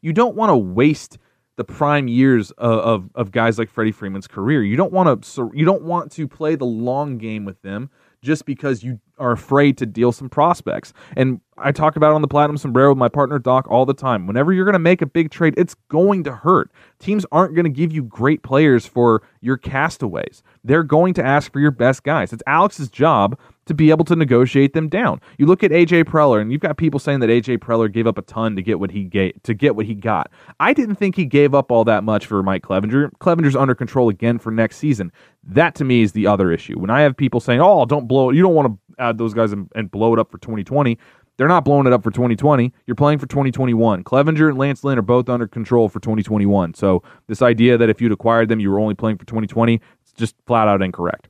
you 0.02 0.14
don't 0.14 0.36
want 0.36 0.50
to 0.50 0.58
waste 0.58 1.18
the 1.58 1.64
prime 1.64 2.08
years 2.08 2.52
of, 2.52 2.80
of, 2.80 3.10
of 3.16 3.32
guys 3.32 3.58
like 3.58 3.70
Freddie 3.70 3.92
Freeman's 3.92 4.28
career. 4.28 4.64
You 4.64 4.78
don't 4.78 4.94
want 4.94 5.24
to 5.24 5.52
you 5.54 5.66
don't 5.66 5.84
want 5.84 6.12
to 6.14 6.28
play 6.28 6.56
the 6.56 6.66
long 6.66 7.18
game 7.18 7.46
with 7.46 7.62
them 7.64 7.90
just 8.22 8.46
because 8.46 8.84
you 8.84 9.00
are 9.18 9.32
afraid 9.32 9.78
to 9.78 9.86
deal 9.86 10.12
some 10.12 10.30
prospects. 10.30 10.94
And 11.16 11.42
I 11.58 11.72
talk 11.72 11.96
about 11.96 12.14
on 12.14 12.22
the 12.22 12.28
Platinum 12.28 12.58
Sombrero 12.58 12.90
with 12.90 12.98
my 12.98 13.10
partner 13.10 13.40
Doc 13.40 13.68
all 13.70 13.86
the 13.86 13.94
time. 13.94 14.28
Whenever 14.28 14.54
you're 14.54 14.66
going 14.66 14.74
to 14.74 14.80
make 14.80 15.02
a 15.02 15.08
big 15.08 15.32
trade, 15.32 15.56
it's 15.58 15.76
going 15.90 16.24
to 16.26 16.34
hurt. 16.34 16.72
Teams 17.00 17.26
aren't 17.32 17.56
going 17.56 17.66
to 17.66 17.72
give 17.72 17.92
you 17.92 18.04
great 18.04 18.44
players 18.44 18.86
for 18.86 19.24
your 19.42 19.58
castaways. 19.58 20.44
They're 20.64 20.84
going 20.84 21.14
to 21.16 21.26
ask 21.26 21.52
for 21.52 21.60
your 21.60 21.72
best 21.72 22.04
guys. 22.04 22.34
It's 22.34 22.44
Alex's 22.46 22.90
job 22.90 23.40
to 23.68 23.74
be 23.74 23.90
able 23.90 24.06
to 24.06 24.16
negotiate 24.16 24.74
them 24.74 24.90
down. 24.90 25.22
You 25.38 25.46
look 25.46 25.64
at 25.64 25.72
AJ 25.72 26.06
Preller, 26.06 26.42
and 26.42 26.52
you've 26.52 26.62
got 26.62 26.78
people 26.78 27.00
saying 27.00 27.20
that 27.20 27.30
AJ 27.30 27.60
Preller 27.60 27.92
gave 27.92 28.08
up 28.08 28.18
a 28.18 28.22
ton 28.24 28.56
to 28.56 28.62
get 28.62 28.80
what 28.80 28.92
he 28.92 29.04
gave, 29.04 29.42
to 29.44 29.54
get 29.54 29.76
what 29.76 29.86
he 29.86 29.94
got. 29.94 30.32
I 30.60 30.74
didn't 30.74 30.96
think 30.96 31.16
he 31.16 31.26
gave 31.26 31.54
up 31.54 31.72
all 31.72 31.84
that 31.84 32.04
much 32.04 32.26
for 32.26 32.42
Mike 32.42 32.64
Clevinger. 32.64 33.12
Clevinger's 33.20 33.56
under 33.56 33.76
control 33.76 34.10
again 34.10 34.40
for 34.40 34.52
next 34.52 34.78
season. 34.78 35.12
That 35.44 35.76
to 35.76 35.86
me 35.86 36.02
is 36.02 36.14
the 36.14 36.28
other 36.28 36.52
issue. 36.52 36.80
When 36.80 36.90
I 36.90 37.02
have 37.02 37.16
people 37.16 37.40
saying, 37.40 37.62
"Oh, 37.62 37.86
don't 37.86 38.08
blow 38.08 38.30
it," 38.30 38.36
you 38.36 38.42
don't 38.42 38.56
want 38.56 38.68
to 38.68 39.04
add 39.04 39.18
those 39.18 39.34
guys 39.34 39.52
and, 39.52 39.70
and 39.76 39.92
blow 39.92 40.14
it 40.14 40.20
up 40.20 40.32
for 40.32 40.38
2020. 40.40 40.98
They're 41.38 41.48
not 41.48 41.66
blowing 41.66 41.86
it 41.86 41.94
up 41.94 42.04
for 42.04 42.10
2020. 42.10 42.74
You're 42.88 42.96
playing 42.96 43.20
for 43.20 43.28
2021. 43.28 44.04
Clevinger 44.04 44.50
and 44.50 44.58
Lance 44.58 44.84
Lynn 44.84 44.98
are 44.98 45.04
both 45.04 45.30
under 45.30 45.48
control 45.48 45.88
for 45.88 46.00
2021. 46.00 46.74
So 46.74 47.04
this 47.28 47.44
idea 47.44 47.78
that 47.78 47.90
if 47.90 48.02
you'd 48.02 48.12
acquired 48.12 48.50
them, 48.50 48.60
you 48.60 48.72
were 48.72 48.80
only 48.80 48.96
playing 48.96 49.18
for 49.20 49.26
2020, 49.26 49.80
it's 50.02 50.14
just 50.14 50.36
flat 50.48 50.68
out 50.68 50.82
incorrect. 50.82 51.30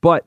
But 0.00 0.26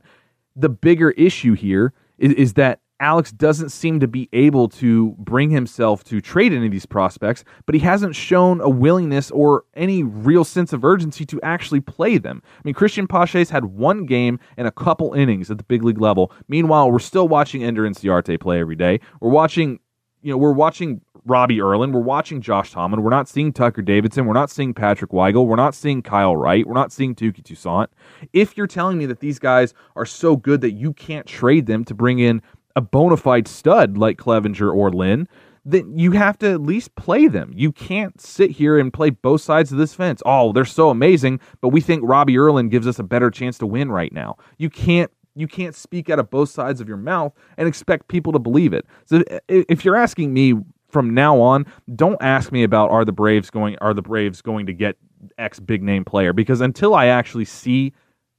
the 0.56 0.70
bigger 0.70 1.12
issue 1.12 1.54
here 1.54 1.94
is, 2.18 2.34
is, 2.34 2.54
that 2.54 2.80
Alex 3.00 3.32
doesn't 3.32 3.70
seem 3.70 4.00
to 4.00 4.08
be 4.08 4.30
able 4.32 4.70
to 4.70 5.12
bring 5.18 5.50
himself 5.50 6.04
to 6.06 6.22
trade 6.22 6.54
any 6.54 6.68
of 6.68 6.72
these 6.72 6.86
prospects, 6.86 7.44
but 7.66 7.76
he 7.76 7.80
hasn't 7.80 8.16
shown 8.16 8.62
a 8.62 8.70
willingness 8.70 9.30
or 9.32 9.66
any 9.74 10.04
real 10.04 10.44
sense 10.46 10.72
of 10.72 10.86
urgency 10.86 11.26
to 11.26 11.42
actually 11.42 11.82
play 11.82 12.18
them. 12.18 12.42
I 12.58 12.62
mean, 12.64 12.74
Cristian 12.74 13.10
Pache's 13.10 13.50
had 13.50 13.66
one 13.66 14.06
game 14.06 14.40
and 14.56 14.68
a 14.68 14.72
couple 14.72 15.14
innings 15.14 15.52
at 15.52 15.58
the 15.58 15.64
big 15.66 15.84
league 15.84 16.00
level. 16.00 16.32
Meanwhile, 16.48 16.92
we're 16.92 17.00
still 17.00 17.28
watching 17.28 17.64
Ender 17.64 17.84
Inciarte 17.84 18.40
play 18.40 18.60
every 18.60 18.76
day. 18.76 19.02
We're 19.20 19.32
watching, 19.32 19.80
you 20.22 20.32
know, 20.32 20.38
we're 20.38 20.54
watching 20.54 21.02
Robbie 21.26 21.62
Erlin. 21.62 21.92
We're 21.92 22.02
watching 22.02 22.42
Josh 22.42 22.72
Tomlin. 22.72 23.02
We're 23.02 23.10
not 23.10 23.30
seeing 23.30 23.54
Tucker 23.54 23.82
Davidson. 23.82 24.26
We're 24.26 24.34
not 24.34 24.50
seeing 24.50 24.74
Patrick 24.74 25.12
Weigel. 25.12 25.46
We're 25.46 25.56
not 25.56 25.76
seeing 25.76 26.02
Kyle 26.02 26.36
Wright. 26.36 26.68
We're 26.68 26.74
not 26.74 26.92
seeing 26.92 27.16
Touki 27.16 27.44
Toussaint. 27.44 27.88
If 28.34 28.58
you're 28.58 28.68
telling 28.68 28.98
me 28.98 29.06
that 29.06 29.20
these 29.20 29.40
guys 29.40 29.74
are 29.96 30.06
so 30.06 30.36
good 30.36 30.62
that 30.62 30.72
you 30.72 30.94
can't 30.94 31.26
trade 31.26 31.66
them 31.66 31.86
to 31.86 31.94
bring 31.94 32.20
in 32.20 32.42
a 32.76 32.82
bona 32.82 33.18
fide 33.18 33.48
stud 33.48 33.98
like 33.98 34.18
Clevinger 34.18 34.74
or 34.74 34.92
Lynn, 34.92 35.28
then 35.66 35.98
you 35.98 36.12
have 36.12 36.38
to 36.40 36.52
at 36.52 36.62
least 36.62 36.94
play 36.96 37.28
them. 37.28 37.52
You 37.56 37.72
can't 37.72 38.20
sit 38.20 38.52
here 38.52 38.78
and 38.78 38.92
play 38.92 39.12
both 39.12 39.42
sides 39.42 39.72
of 39.72 39.78
this 39.78 39.94
fence. 39.94 40.22
Oh, 40.26 40.52
they're 40.52 40.66
so 40.66 40.90
amazing, 40.90 41.40
but 41.62 41.70
we 41.70 41.80
think 41.80 42.02
Robbie 42.04 42.38
Erlin 42.38 42.70
gives 42.70 42.88
us 42.88 43.00
a 43.00 43.04
better 43.04 43.32
chance 43.32 43.58
to 43.60 43.66
win 43.66 43.92
right 43.92 44.12
now. 44.12 44.36
You 44.58 44.70
can't 44.70 45.12
you 45.36 45.48
can't 45.48 45.74
speak 45.74 46.10
out 46.12 46.20
of 46.20 46.30
both 46.30 46.50
sides 46.50 46.80
of 46.80 46.88
your 46.88 46.98
mouth 46.98 47.34
and 47.58 47.68
expect 47.68 48.08
people 48.08 48.32
to 48.34 48.40
believe 48.40 48.72
it. 48.72 48.86
So 49.06 49.24
if 49.48 49.84
you're 49.84 49.96
asking 49.96 50.32
me 50.32 50.54
from 50.94 51.14
now 51.14 51.42
on, 51.42 51.66
don't 51.96 52.22
ask 52.22 52.52
me 52.52 52.64
about 52.64 52.92
are 52.92 53.04
the 53.04 53.12
Braves 53.12 53.50
going 53.50 53.76
are 53.82 53.94
the 53.94 54.02
Braves 54.02 54.42
going 54.42 54.68
to 54.68 54.74
get 54.74 54.96
X 55.38 55.60
big 55.60 55.84
name 55.84 56.06
player 56.06 56.32
because 56.32 56.62
until 56.62 56.96
I 56.96 57.08
actually 57.08 57.46
see 57.46 57.94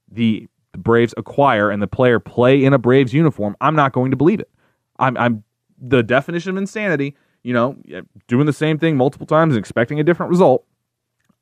the 0.09 0.47
Braves 0.77 1.13
acquire 1.17 1.69
and 1.69 1.81
the 1.81 1.87
player 1.87 2.19
play 2.19 2.63
in 2.63 2.73
a 2.73 2.77
Braves 2.77 3.13
uniform, 3.13 3.55
I'm 3.61 3.75
not 3.75 3.93
going 3.93 4.11
to 4.11 4.17
believe 4.17 4.39
it. 4.39 4.49
I'm, 4.97 5.17
I'm 5.17 5.43
the 5.79 6.03
definition 6.03 6.51
of 6.51 6.57
insanity. 6.57 7.15
You 7.43 7.53
know, 7.53 7.77
doing 8.27 8.47
the 8.47 8.53
same 8.53 8.79
thing 8.79 8.97
multiple 8.97 9.27
times 9.27 9.53
and 9.53 9.59
expecting 9.59 9.99
a 9.99 10.03
different 10.03 10.31
result. 10.31 10.65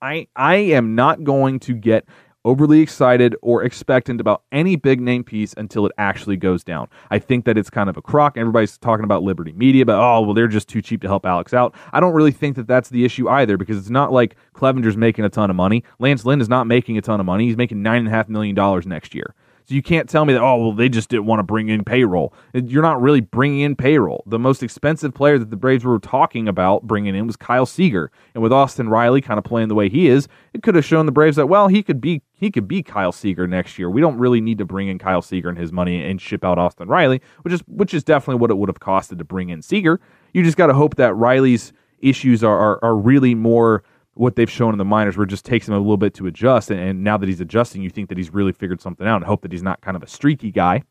I 0.01 0.27
I 0.35 0.55
am 0.55 0.95
not 0.95 1.23
going 1.23 1.59
to 1.61 1.73
get 1.73 2.05
overly 2.45 2.81
excited 2.81 3.35
or 3.41 3.63
expectant 3.63 4.19
about 4.19 4.43
any 4.51 4.75
big 4.75 4.99
name 4.99 5.23
piece 5.23 5.53
until 5.57 5.85
it 5.85 5.91
actually 5.97 6.37
goes 6.37 6.63
down. 6.63 6.87
I 7.09 7.19
think 7.19 7.45
that 7.45 7.57
it's 7.57 7.69
kind 7.69 7.89
of 7.89 7.97
a 7.97 8.01
crock. 8.01 8.37
Everybody's 8.37 8.77
talking 8.77 9.03
about 9.03 9.23
Liberty 9.23 9.53
Media, 9.53 9.85
but 9.85 9.95
oh, 9.95 10.21
well, 10.21 10.33
they're 10.33 10.47
just 10.47 10.67
too 10.67 10.81
cheap 10.81 11.01
to 11.01 11.07
help 11.07 11.25
Alex 11.25 11.53
out. 11.53 11.75
I 11.91 11.99
don't 11.99 12.13
really 12.13 12.31
think 12.31 12.55
that 12.55 12.67
that's 12.67 12.89
the 12.89 13.05
issue 13.05 13.29
either 13.29 13.57
because 13.57 13.77
it's 13.77 13.89
not 13.89 14.11
like 14.11 14.35
Clevinger's 14.53 14.97
making 14.97 15.25
a 15.25 15.29
ton 15.29 15.49
of 15.49 15.55
money. 15.55 15.83
Lance 15.99 16.25
Lynn 16.25 16.41
is 16.41 16.49
not 16.49 16.67
making 16.67 16.97
a 16.97 17.01
ton 17.01 17.19
of 17.19 17.25
money. 17.25 17.47
He's 17.47 17.57
making 17.57 17.79
$9.5 17.79 18.29
million 18.29 18.89
next 18.89 19.15
year. 19.15 19.33
So 19.65 19.75
you 19.75 19.81
can't 19.81 20.09
tell 20.09 20.25
me 20.25 20.33
that, 20.33 20.41
oh, 20.41 20.57
well, 20.57 20.71
they 20.73 20.89
just 20.89 21.09
didn't 21.09 21.25
want 21.25 21.39
to 21.39 21.43
bring 21.43 21.69
in 21.69 21.83
payroll. 21.83 22.33
You're 22.53 22.81
not 22.81 23.01
really 23.01 23.21
bringing 23.21 23.61
in 23.61 23.75
payroll. 23.75 24.23
The 24.25 24.39
most 24.39 24.61
expensive 24.61 25.13
player 25.13 25.39
that 25.39 25.49
the 25.49 25.55
Braves 25.55 25.85
were 25.85 25.99
talking 25.99 26.47
about 26.47 26.83
bringing 26.83 27.15
in 27.15 27.27
was 27.27 27.35
Kyle 27.35 27.65
Seager. 27.65 28.11
And 28.33 28.43
with 28.43 28.51
Austin 28.51 28.89
Riley 28.89 29.21
kind 29.21 29.37
of 29.37 29.43
playing 29.43 29.69
the 29.69 29.75
way 29.75 29.87
he 29.87 30.07
is, 30.07 30.27
it 30.53 30.63
could 30.63 30.75
have 30.75 30.85
shown 30.85 31.05
the 31.05 31.11
Braves 31.11 31.37
that, 31.37 31.47
well, 31.47 31.67
he 31.67 31.81
could 31.81 32.01
be 32.01 32.21
he 32.33 32.51
could 32.51 32.67
be 32.67 32.83
Kyle 32.83 33.13
Seager 33.13 33.47
next 33.47 33.79
year. 33.79 33.89
We 33.89 34.01
don't 34.01 34.17
really 34.17 34.41
need 34.41 34.57
to 34.57 34.65
bring 34.65 34.89
in 34.89 34.99
Kyle 34.99 35.21
Seager 35.21 35.47
and 35.47 35.57
his 35.57 35.71
money 35.71 36.03
and 36.03 36.19
ship 36.19 36.43
out 36.43 36.59
Austin 36.59 36.89
Riley, 36.89 37.21
which 37.43 37.53
is 37.53 37.61
which 37.67 37.93
is 37.93 38.03
definitely 38.03 38.41
what 38.41 38.51
it 38.51 38.55
would 38.55 38.67
have 38.67 38.81
costed 38.81 39.17
to 39.19 39.23
bring 39.23 39.49
in 39.49 39.61
Seager. 39.61 40.01
You 40.33 40.43
just 40.43 40.57
got 40.57 40.67
to 40.67 40.73
hope 40.73 40.95
that 40.95 41.15
Riley's 41.15 41.71
issues 42.03 42.43
are, 42.43 42.57
are, 42.57 42.83
are 42.83 42.95
really 42.95 43.33
more 43.33 43.83
what 44.15 44.35
they've 44.35 44.49
shown 44.49 44.73
in 44.73 44.77
the 44.77 44.85
minors 44.85 45.17
where 45.17 45.23
it 45.23 45.29
just 45.29 45.45
takes 45.45 45.67
him 45.67 45.73
a 45.73 45.79
little 45.79 45.97
bit 45.97 46.13
to 46.15 46.27
adjust. 46.27 46.69
And, 46.69 46.79
and 46.79 47.03
now 47.03 47.17
that 47.17 47.27
he's 47.27 47.41
adjusting, 47.41 47.81
you 47.81 47.89
think 47.89 48.09
that 48.09 48.17
he's 48.17 48.33
really 48.33 48.51
figured 48.51 48.81
something 48.81 49.07
out 49.07 49.17
and 49.17 49.25
hope 49.25 49.41
that 49.41 49.51
he's 49.51 49.63
not 49.63 49.81
kind 49.81 49.97
of 49.97 50.03
a 50.03 50.07
streaky 50.07 50.51
guy, 50.51 50.83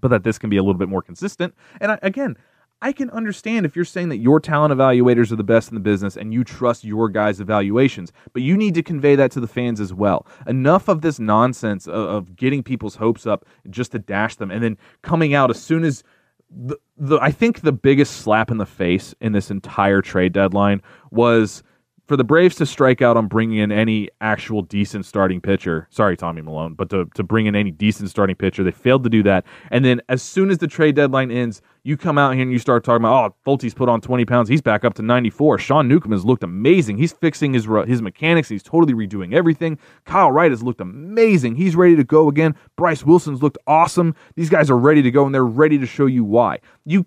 but 0.00 0.08
that 0.08 0.24
this 0.24 0.38
can 0.38 0.50
be 0.50 0.56
a 0.56 0.62
little 0.62 0.78
bit 0.78 0.88
more 0.88 1.02
consistent. 1.02 1.54
And 1.80 1.92
I, 1.92 1.98
again, 2.02 2.36
I 2.82 2.92
can 2.92 3.10
understand 3.10 3.66
if 3.66 3.76
you're 3.76 3.84
saying 3.84 4.08
that 4.08 4.18
your 4.18 4.40
talent 4.40 4.72
evaluators 4.72 5.30
are 5.30 5.36
the 5.36 5.44
best 5.44 5.68
in 5.68 5.74
the 5.74 5.80
business 5.80 6.16
and 6.16 6.32
you 6.32 6.44
trust 6.44 6.82
your 6.82 7.10
guys' 7.10 7.38
evaluations, 7.38 8.10
but 8.32 8.42
you 8.42 8.56
need 8.56 8.74
to 8.74 8.82
convey 8.82 9.14
that 9.16 9.30
to 9.32 9.40
the 9.40 9.46
fans 9.46 9.80
as 9.80 9.92
well. 9.92 10.26
Enough 10.46 10.88
of 10.88 11.02
this 11.02 11.18
nonsense 11.18 11.86
of, 11.86 11.94
of 11.94 12.36
getting 12.36 12.62
people's 12.62 12.96
hopes 12.96 13.26
up 13.26 13.44
just 13.68 13.92
to 13.92 13.98
dash 13.98 14.36
them 14.36 14.50
and 14.50 14.62
then 14.62 14.78
coming 15.02 15.34
out 15.34 15.50
as 15.50 15.62
soon 15.62 15.84
as 15.84 16.02
the, 16.50 16.76
the 16.96 17.18
I 17.18 17.30
think 17.30 17.60
the 17.60 17.70
biggest 17.70 18.16
slap 18.16 18.50
in 18.50 18.56
the 18.56 18.66
face 18.66 19.14
in 19.20 19.32
this 19.32 19.50
entire 19.50 20.00
trade 20.00 20.32
deadline 20.32 20.80
was 21.10 21.62
for 22.10 22.16
the 22.16 22.24
Braves 22.24 22.56
to 22.56 22.66
strike 22.66 23.02
out 23.02 23.16
on 23.16 23.28
bringing 23.28 23.58
in 23.58 23.70
any 23.70 24.08
actual 24.20 24.62
decent 24.62 25.06
starting 25.06 25.40
pitcher, 25.40 25.86
sorry, 25.90 26.16
Tommy 26.16 26.42
Milone, 26.42 26.74
but 26.74 26.90
to, 26.90 27.04
to 27.14 27.22
bring 27.22 27.46
in 27.46 27.54
any 27.54 27.70
decent 27.70 28.10
starting 28.10 28.34
pitcher, 28.34 28.64
they 28.64 28.72
failed 28.72 29.04
to 29.04 29.08
do 29.08 29.22
that. 29.22 29.46
And 29.70 29.84
then 29.84 30.00
as 30.08 30.20
soon 30.20 30.50
as 30.50 30.58
the 30.58 30.66
trade 30.66 30.96
deadline 30.96 31.30
ends, 31.30 31.62
you 31.84 31.96
come 31.96 32.18
out 32.18 32.34
here 32.34 32.42
and 32.42 32.50
you 32.50 32.58
start 32.58 32.82
talking 32.82 33.04
about, 33.04 33.30
oh, 33.30 33.36
Folty's 33.44 33.74
put 33.74 33.88
on 33.88 34.00
20 34.00 34.24
pounds. 34.24 34.48
He's 34.48 34.60
back 34.60 34.84
up 34.84 34.94
to 34.94 35.02
94. 35.02 35.58
Sean 35.58 35.86
Newcomb 35.86 36.10
has 36.10 36.24
looked 36.24 36.42
amazing. 36.42 36.98
He's 36.98 37.12
fixing 37.12 37.52
his 37.52 37.68
his 37.86 38.02
mechanics. 38.02 38.48
He's 38.48 38.64
totally 38.64 38.92
redoing 38.92 39.32
everything. 39.32 39.78
Kyle 40.04 40.32
Wright 40.32 40.50
has 40.50 40.64
looked 40.64 40.80
amazing. 40.80 41.54
He's 41.54 41.76
ready 41.76 41.94
to 41.94 42.02
go 42.02 42.28
again. 42.28 42.56
Bryce 42.74 43.04
Wilson's 43.04 43.40
looked 43.40 43.58
awesome. 43.68 44.16
These 44.34 44.50
guys 44.50 44.68
are 44.68 44.76
ready 44.76 45.02
to 45.02 45.12
go 45.12 45.26
and 45.26 45.32
they're 45.32 45.46
ready 45.46 45.78
to 45.78 45.86
show 45.86 46.06
you 46.06 46.24
why. 46.24 46.58
You 46.84 47.06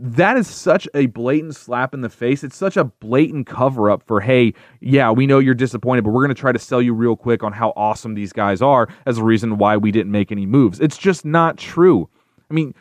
that 0.00 0.36
is 0.36 0.46
such 0.46 0.88
a 0.94 1.06
blatant 1.06 1.56
slap 1.56 1.92
in 1.92 2.02
the 2.02 2.08
face. 2.08 2.44
It's 2.44 2.56
such 2.56 2.76
a 2.76 2.84
blatant 2.84 3.46
cover 3.48 3.90
up 3.90 4.02
for, 4.04 4.20
hey, 4.20 4.54
yeah, 4.80 5.10
we 5.10 5.26
know 5.26 5.40
you're 5.40 5.54
disappointed, 5.54 6.04
but 6.04 6.10
we're 6.10 6.22
going 6.22 6.34
to 6.34 6.40
try 6.40 6.52
to 6.52 6.58
sell 6.58 6.80
you 6.80 6.94
real 6.94 7.16
quick 7.16 7.42
on 7.42 7.52
how 7.52 7.72
awesome 7.74 8.14
these 8.14 8.32
guys 8.32 8.62
are 8.62 8.88
as 9.06 9.18
a 9.18 9.24
reason 9.24 9.58
why 9.58 9.76
we 9.76 9.90
didn't 9.90 10.12
make 10.12 10.30
any 10.30 10.46
moves. 10.46 10.78
It's 10.78 10.96
just 10.96 11.24
not 11.24 11.56
true. 11.56 12.08
I 12.48 12.54
mean, 12.54 12.74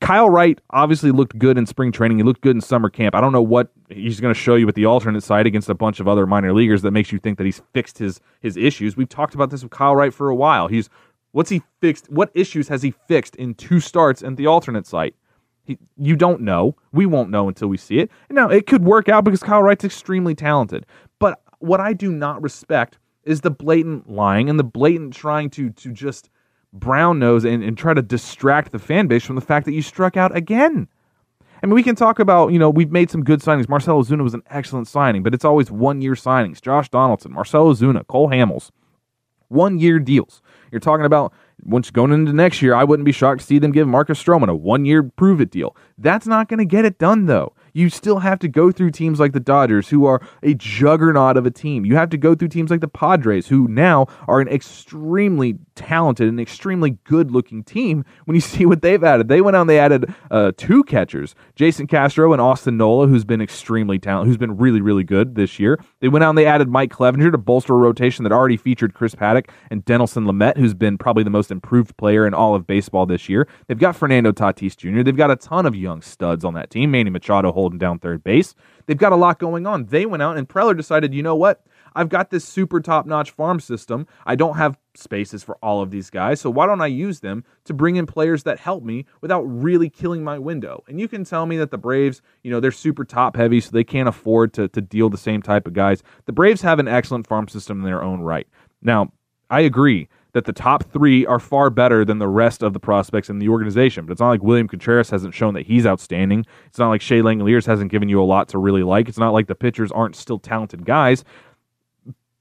Kyle 0.00 0.30
Wright 0.30 0.60
obviously 0.70 1.10
looked 1.10 1.38
good 1.38 1.58
in 1.58 1.66
spring 1.66 1.90
training. 1.90 2.18
He 2.18 2.22
looked 2.22 2.40
good 2.40 2.54
in 2.54 2.60
summer 2.60 2.88
camp. 2.88 3.14
I 3.14 3.20
don't 3.20 3.32
know 3.32 3.42
what 3.42 3.72
he's 3.88 4.20
going 4.20 4.32
to 4.32 4.38
show 4.38 4.54
you 4.54 4.66
with 4.66 4.74
the 4.74 4.86
alternate 4.86 5.22
side 5.22 5.46
against 5.46 5.68
a 5.68 5.74
bunch 5.74 6.00
of 6.00 6.06
other 6.06 6.26
minor 6.26 6.52
leaguers 6.52 6.82
that 6.82 6.90
makes 6.92 7.10
you 7.10 7.18
think 7.18 7.38
that 7.38 7.44
he's 7.44 7.62
fixed 7.72 7.98
his 7.98 8.20
his 8.40 8.56
issues. 8.56 8.96
We've 8.96 9.08
talked 9.08 9.34
about 9.34 9.50
this 9.50 9.62
with 9.62 9.72
Kyle 9.72 9.96
Wright 9.96 10.12
for 10.12 10.28
a 10.28 10.34
while. 10.34 10.68
He's 10.68 10.88
what's 11.32 11.50
he 11.50 11.62
fixed? 11.80 12.10
What 12.10 12.30
issues 12.34 12.68
has 12.68 12.82
he 12.82 12.92
fixed 13.08 13.34
in 13.36 13.54
two 13.54 13.80
starts 13.80 14.22
at 14.22 14.36
the 14.36 14.46
alternate 14.46 14.86
site? 14.86 15.14
He, 15.64 15.78
you 15.96 16.16
don't 16.16 16.40
know. 16.40 16.76
We 16.92 17.06
won't 17.06 17.30
know 17.30 17.48
until 17.48 17.68
we 17.68 17.76
see 17.76 17.98
it. 17.98 18.10
Now 18.30 18.48
it 18.48 18.66
could 18.66 18.84
work 18.84 19.08
out 19.08 19.24
because 19.24 19.42
Kyle 19.42 19.62
Wright's 19.62 19.84
extremely 19.84 20.34
talented. 20.34 20.86
But 21.18 21.40
what 21.60 21.80
I 21.80 21.92
do 21.92 22.10
not 22.10 22.42
respect 22.42 22.98
is 23.24 23.42
the 23.42 23.50
blatant 23.50 24.10
lying 24.10 24.50
and 24.50 24.58
the 24.58 24.64
blatant 24.64 25.14
trying 25.14 25.50
to 25.50 25.70
to 25.70 25.92
just 25.92 26.30
brown 26.72 27.18
nose 27.18 27.44
and, 27.44 27.62
and 27.62 27.76
try 27.76 27.94
to 27.94 28.02
distract 28.02 28.72
the 28.72 28.78
fan 28.78 29.06
base 29.06 29.24
from 29.24 29.36
the 29.36 29.42
fact 29.42 29.66
that 29.66 29.72
you 29.72 29.82
struck 29.82 30.16
out 30.16 30.34
again. 30.36 30.88
I 31.62 31.66
mean, 31.66 31.74
we 31.74 31.82
can 31.84 31.94
talk 31.94 32.18
about, 32.18 32.52
you 32.52 32.58
know, 32.58 32.70
we've 32.70 32.90
made 32.90 33.08
some 33.10 33.22
good 33.22 33.40
signings. 33.40 33.68
Marcell 33.68 34.02
Ozuna 34.02 34.24
was 34.24 34.34
an 34.34 34.42
excellent 34.50 34.88
signing, 34.88 35.22
but 35.22 35.32
it's 35.32 35.44
always 35.44 35.70
one 35.70 36.02
year 36.02 36.14
signings. 36.14 36.60
Josh 36.60 36.88
Donaldson, 36.88 37.32
Marcell 37.32 37.72
Ozuna, 37.72 38.04
Cole 38.08 38.28
Hamels, 38.28 38.70
one 39.48 39.78
year 39.78 40.00
deals. 40.00 40.42
You're 40.72 40.80
talking 40.80 41.06
about 41.06 41.32
once 41.62 41.90
going 41.90 42.12
into 42.12 42.32
next 42.32 42.62
year, 42.62 42.74
I 42.74 42.84
wouldn't 42.84 43.04
be 43.04 43.12
shocked 43.12 43.40
to 43.40 43.46
see 43.46 43.58
them 43.58 43.72
give 43.72 43.86
Marcus 43.86 44.22
Stroman 44.22 44.48
a 44.48 44.54
one 44.54 44.84
year 44.84 45.02
prove 45.02 45.40
it 45.40 45.50
deal. 45.50 45.76
That's 45.98 46.26
not 46.26 46.48
going 46.48 46.58
to 46.58 46.64
get 46.64 46.84
it 46.84 46.98
done, 46.98 47.26
though 47.26 47.54
you 47.72 47.90
still 47.90 48.20
have 48.20 48.38
to 48.40 48.48
go 48.48 48.70
through 48.70 48.90
teams 48.90 49.20
like 49.20 49.32
the 49.32 49.40
Dodgers, 49.40 49.88
who 49.88 50.04
are 50.06 50.20
a 50.42 50.54
juggernaut 50.54 51.36
of 51.36 51.46
a 51.46 51.50
team. 51.50 51.84
You 51.84 51.96
have 51.96 52.10
to 52.10 52.16
go 52.16 52.34
through 52.34 52.48
teams 52.48 52.70
like 52.70 52.80
the 52.80 52.88
Padres, 52.88 53.48
who 53.48 53.68
now 53.68 54.06
are 54.28 54.40
an 54.40 54.48
extremely 54.48 55.58
talented 55.74 56.28
and 56.28 56.40
extremely 56.40 56.90
good 57.04 57.30
looking 57.30 57.62
team 57.64 58.04
when 58.24 58.34
you 58.34 58.40
see 58.52 58.66
what 58.66 58.82
they've 58.82 59.02
added. 59.02 59.28
They 59.28 59.40
went 59.40 59.56
out 59.56 59.62
and 59.62 59.70
they 59.70 59.78
added 59.78 60.14
uh, 60.30 60.52
two 60.56 60.84
catchers, 60.84 61.34
Jason 61.54 61.86
Castro 61.86 62.32
and 62.32 62.40
Austin 62.40 62.76
Nola, 62.76 63.06
who's 63.06 63.24
been 63.24 63.40
extremely 63.40 63.98
talented, 63.98 64.28
who's 64.28 64.38
been 64.38 64.56
really, 64.56 64.80
really 64.80 65.04
good 65.04 65.34
this 65.34 65.58
year. 65.58 65.82
They 66.00 66.08
went 66.08 66.24
out 66.24 66.30
and 66.30 66.38
they 66.38 66.46
added 66.46 66.68
Mike 66.68 66.90
Clevinger 66.90 67.32
to 67.32 67.38
bolster 67.38 67.74
a 67.74 67.76
rotation 67.76 68.24
that 68.24 68.32
already 68.32 68.56
featured 68.56 68.94
Chris 68.94 69.14
Paddack 69.14 69.50
and 69.70 69.84
Dinelson 69.84 70.26
Lamet, 70.26 70.56
who's 70.56 70.74
been 70.74 70.98
probably 70.98 71.24
the 71.24 71.30
most 71.30 71.50
improved 71.50 71.96
player 71.96 72.26
in 72.26 72.34
all 72.34 72.54
of 72.54 72.66
baseball 72.66 73.06
this 73.06 73.28
year. 73.28 73.48
They've 73.66 73.78
got 73.78 73.96
Fernando 73.96 74.32
Tatis 74.32 74.76
Jr., 74.76 75.02
they've 75.02 75.16
got 75.16 75.30
a 75.30 75.36
ton 75.36 75.66
of 75.66 75.74
young 75.74 76.02
studs 76.02 76.44
on 76.44 76.54
that 76.54 76.70
team. 76.70 76.90
Manny 76.90 77.10
Machado 77.10 77.52
holding 77.62 77.78
down 77.78 78.00
third 78.00 78.24
base. 78.24 78.56
They've 78.86 78.98
got 78.98 79.12
a 79.12 79.16
lot 79.16 79.38
going 79.38 79.68
on. 79.68 79.86
They 79.86 80.04
went 80.04 80.20
out 80.20 80.36
and 80.36 80.48
Preller 80.48 80.76
decided, 80.76 81.14
you 81.14 81.22
know 81.22 81.36
what? 81.36 81.64
I've 81.94 82.08
got 82.08 82.30
this 82.30 82.44
super 82.44 82.80
top 82.80 83.06
notch 83.06 83.30
farm 83.30 83.60
system. 83.60 84.08
I 84.26 84.34
don't 84.34 84.56
have 84.56 84.76
spaces 84.94 85.44
for 85.44 85.56
all 85.62 85.80
of 85.80 85.92
these 85.92 86.10
guys. 86.10 86.40
So 86.40 86.50
why 86.50 86.66
don't 86.66 86.80
I 86.80 86.88
use 86.88 87.20
them 87.20 87.44
to 87.66 87.74
bring 87.74 87.94
in 87.96 88.06
players 88.06 88.42
that 88.42 88.58
help 88.58 88.82
me 88.82 89.06
without 89.20 89.42
really 89.42 89.88
killing 89.88 90.24
my 90.24 90.38
window? 90.40 90.82
And 90.88 90.98
you 90.98 91.06
can 91.06 91.22
tell 91.22 91.46
me 91.46 91.56
that 91.58 91.70
the 91.70 91.78
Braves, 91.78 92.20
you 92.42 92.50
know, 92.50 92.58
they're 92.58 92.72
super 92.72 93.04
top 93.04 93.36
heavy, 93.36 93.60
so 93.60 93.70
they 93.70 93.84
can't 93.84 94.08
afford 94.08 94.52
to, 94.54 94.66
to 94.68 94.80
deal 94.80 95.08
the 95.08 95.18
same 95.18 95.40
type 95.40 95.68
of 95.68 95.74
guys. 95.74 96.02
The 96.24 96.32
Braves 96.32 96.62
have 96.62 96.80
an 96.80 96.88
excellent 96.88 97.28
farm 97.28 97.46
system 97.46 97.78
in 97.78 97.84
their 97.84 98.02
own 98.02 98.22
right. 98.22 98.48
Now, 98.80 99.12
I 99.50 99.60
agree 99.60 100.08
that 100.32 100.44
the 100.44 100.52
top 100.52 100.90
three 100.92 101.26
are 101.26 101.38
far 101.38 101.70
better 101.70 102.04
than 102.04 102.18
the 102.18 102.28
rest 102.28 102.62
of 102.62 102.72
the 102.72 102.80
prospects 102.80 103.28
in 103.28 103.38
the 103.38 103.48
organization. 103.48 104.06
But 104.06 104.12
it's 104.12 104.20
not 104.20 104.30
like 104.30 104.42
William 104.42 104.68
Contreras 104.68 105.10
hasn't 105.10 105.34
shown 105.34 105.54
that 105.54 105.66
he's 105.66 105.86
outstanding. 105.86 106.46
It's 106.66 106.78
not 106.78 106.88
like 106.88 107.02
Shea 107.02 107.20
Langeliers 107.20 107.66
hasn't 107.66 107.90
given 107.90 108.08
you 108.08 108.20
a 108.20 108.24
lot 108.24 108.48
to 108.48 108.58
really 108.58 108.82
like. 108.82 109.08
It's 109.08 109.18
not 109.18 109.32
like 109.32 109.46
the 109.46 109.54
pitchers 109.54 109.92
aren't 109.92 110.16
still 110.16 110.38
talented 110.38 110.86
guys. 110.86 111.24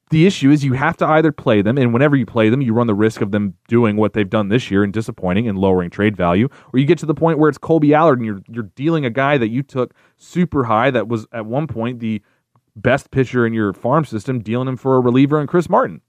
The 0.09 0.25
issue 0.25 0.51
is 0.51 0.65
you 0.65 0.73
have 0.73 0.97
to 0.97 1.07
either 1.07 1.31
play 1.31 1.61
them, 1.61 1.77
and 1.77 1.93
whenever 1.93 2.17
you 2.17 2.25
play 2.25 2.49
them, 2.49 2.61
you 2.61 2.73
run 2.73 2.87
the 2.87 2.93
risk 2.93 3.21
of 3.21 3.31
them 3.31 3.55
doing 3.69 3.95
what 3.95 4.11
they've 4.11 4.29
done 4.29 4.49
this 4.49 4.69
year 4.69 4.83
and 4.83 4.91
disappointing 4.91 5.47
and 5.47 5.57
lowering 5.57 5.89
trade 5.89 6.17
value, 6.17 6.49
or 6.73 6.79
you 6.79 6.85
get 6.85 6.97
to 6.97 7.05
the 7.05 7.13
point 7.13 7.39
where 7.39 7.47
it's 7.47 7.57
Kolby 7.57 7.95
Allard 7.95 8.19
and 8.19 8.25
you're 8.25 8.41
you're 8.49 8.69
dealing 8.75 9.05
a 9.05 9.09
guy 9.09 9.37
that 9.37 9.47
you 9.47 9.63
took 9.63 9.93
super 10.17 10.65
high 10.65 10.91
that 10.91 11.07
was 11.07 11.27
at 11.31 11.45
one 11.45 11.65
point 11.65 11.99
the 11.99 12.21
best 12.75 13.09
pitcher 13.11 13.45
in 13.45 13.53
your 13.53 13.71
farm 13.71 14.03
system, 14.03 14.41
dealing 14.41 14.67
him 14.67 14.75
for 14.75 14.97
a 14.97 14.99
reliever 14.99 15.39
and 15.39 15.47
Chris 15.47 15.69
Martin. 15.69 16.01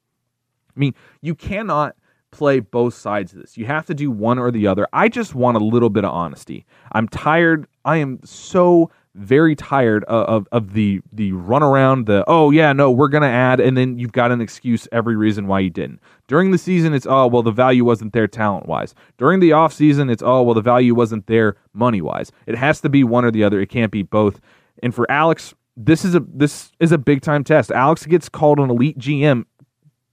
I 0.76 0.80
mean, 0.80 0.94
you 1.20 1.34
cannot 1.34 1.96
play 2.30 2.60
both 2.60 2.94
sides 2.94 3.32
of 3.32 3.40
this. 3.40 3.56
You 3.56 3.66
have 3.66 3.86
to 3.86 3.94
do 3.94 4.10
one 4.10 4.38
or 4.38 4.50
the 4.50 4.66
other. 4.66 4.88
I 4.92 5.08
just 5.08 5.34
want 5.34 5.56
a 5.56 5.60
little 5.60 5.90
bit 5.90 6.04
of 6.04 6.12
honesty. 6.12 6.64
I'm 6.92 7.06
tired. 7.08 7.66
I 7.84 7.98
am 7.98 8.20
so 8.24 8.90
very 9.14 9.54
tired 9.54 10.04
of, 10.04 10.26
of, 10.26 10.48
of 10.52 10.72
the 10.72 11.02
the 11.12 11.32
run 11.32 11.62
around 11.62 12.06
the 12.06 12.24
oh 12.26 12.50
yeah 12.50 12.72
no 12.72 12.90
we're 12.90 13.08
gonna 13.08 13.26
add 13.26 13.60
and 13.60 13.76
then 13.76 13.98
you've 13.98 14.12
got 14.12 14.32
an 14.32 14.40
excuse 14.40 14.88
every 14.90 15.16
reason 15.16 15.46
why 15.46 15.60
you 15.60 15.68
didn't 15.68 16.00
during 16.28 16.50
the 16.50 16.56
season 16.56 16.94
it's 16.94 17.06
oh 17.06 17.26
well 17.26 17.42
the 17.42 17.50
value 17.50 17.84
wasn't 17.84 18.10
there 18.14 18.26
talent 18.26 18.66
wise 18.66 18.94
during 19.18 19.38
the 19.38 19.52
off 19.52 19.70
season 19.70 20.08
it's 20.08 20.22
oh 20.22 20.42
well 20.42 20.54
the 20.54 20.62
value 20.62 20.94
wasn't 20.94 21.26
there 21.26 21.56
money 21.74 22.00
wise 22.00 22.32
it 22.46 22.56
has 22.56 22.80
to 22.80 22.88
be 22.88 23.04
one 23.04 23.22
or 23.22 23.30
the 23.30 23.44
other 23.44 23.60
it 23.60 23.68
can't 23.68 23.92
be 23.92 24.02
both 24.02 24.40
and 24.82 24.94
for 24.94 25.10
Alex 25.10 25.52
this 25.76 26.06
is 26.06 26.14
a 26.14 26.20
this 26.32 26.72
is 26.80 26.90
a 26.90 26.98
big 26.98 27.20
time 27.20 27.44
test 27.44 27.70
Alex 27.70 28.06
gets 28.06 28.30
called 28.30 28.58
an 28.58 28.70
elite 28.70 28.98
GM 28.98 29.44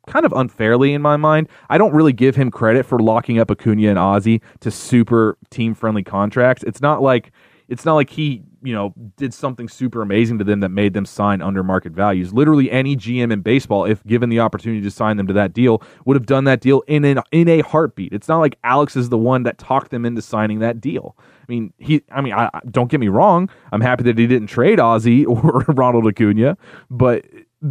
kind 0.09 0.25
of 0.25 0.33
unfairly 0.33 0.93
in 0.93 1.01
my 1.01 1.15
mind. 1.15 1.47
I 1.69 1.77
don't 1.77 1.93
really 1.93 2.13
give 2.13 2.35
him 2.35 2.51
credit 2.51 2.85
for 2.85 2.99
locking 2.99 3.39
up 3.39 3.49
Acuna 3.51 3.87
and 3.89 3.97
Ozzy 3.97 4.41
to 4.59 4.71
super 4.71 5.37
team 5.49 5.73
friendly 5.73 6.03
contracts. 6.03 6.63
It's 6.63 6.81
not 6.81 7.01
like 7.01 7.31
it's 7.69 7.85
not 7.85 7.93
like 7.93 8.09
he, 8.09 8.41
you 8.63 8.73
know, 8.73 8.95
did 9.15 9.31
something 9.31 9.69
super 9.69 10.01
amazing 10.01 10.39
to 10.39 10.43
them 10.43 10.59
that 10.61 10.69
made 10.69 10.95
them 10.95 11.05
sign 11.05 11.39
under 11.39 11.63
market 11.63 11.91
values. 11.91 12.33
Literally 12.33 12.71
any 12.71 12.97
GM 12.97 13.31
in 13.31 13.41
baseball, 13.41 13.85
if 13.85 14.03
given 14.07 14.29
the 14.29 14.39
opportunity 14.39 14.81
to 14.81 14.89
sign 14.89 15.17
them 15.17 15.27
to 15.27 15.33
that 15.33 15.53
deal, 15.53 15.83
would 16.05 16.15
have 16.15 16.25
done 16.25 16.45
that 16.45 16.61
deal 16.61 16.81
in 16.87 17.05
an, 17.05 17.21
in 17.31 17.47
a 17.47 17.61
heartbeat. 17.61 18.11
It's 18.11 18.27
not 18.27 18.39
like 18.39 18.57
Alex 18.63 18.95
is 18.95 19.09
the 19.09 19.19
one 19.19 19.43
that 19.43 19.59
talked 19.59 19.91
them 19.91 20.03
into 20.03 20.21
signing 20.23 20.59
that 20.59 20.81
deal. 20.81 21.15
I 21.19 21.45
mean, 21.47 21.71
he. 21.77 22.01
I 22.11 22.21
mean, 22.21 22.33
I, 22.33 22.49
don't 22.71 22.89
get 22.89 22.99
me 22.99 23.07
wrong. 23.07 23.49
I'm 23.71 23.81
happy 23.81 24.03
that 24.05 24.17
he 24.17 24.25
didn't 24.25 24.47
trade 24.47 24.79
Ozzy 24.79 25.27
or 25.27 25.63
Ronald 25.71 26.07
Acuna, 26.07 26.57
but 26.89 27.25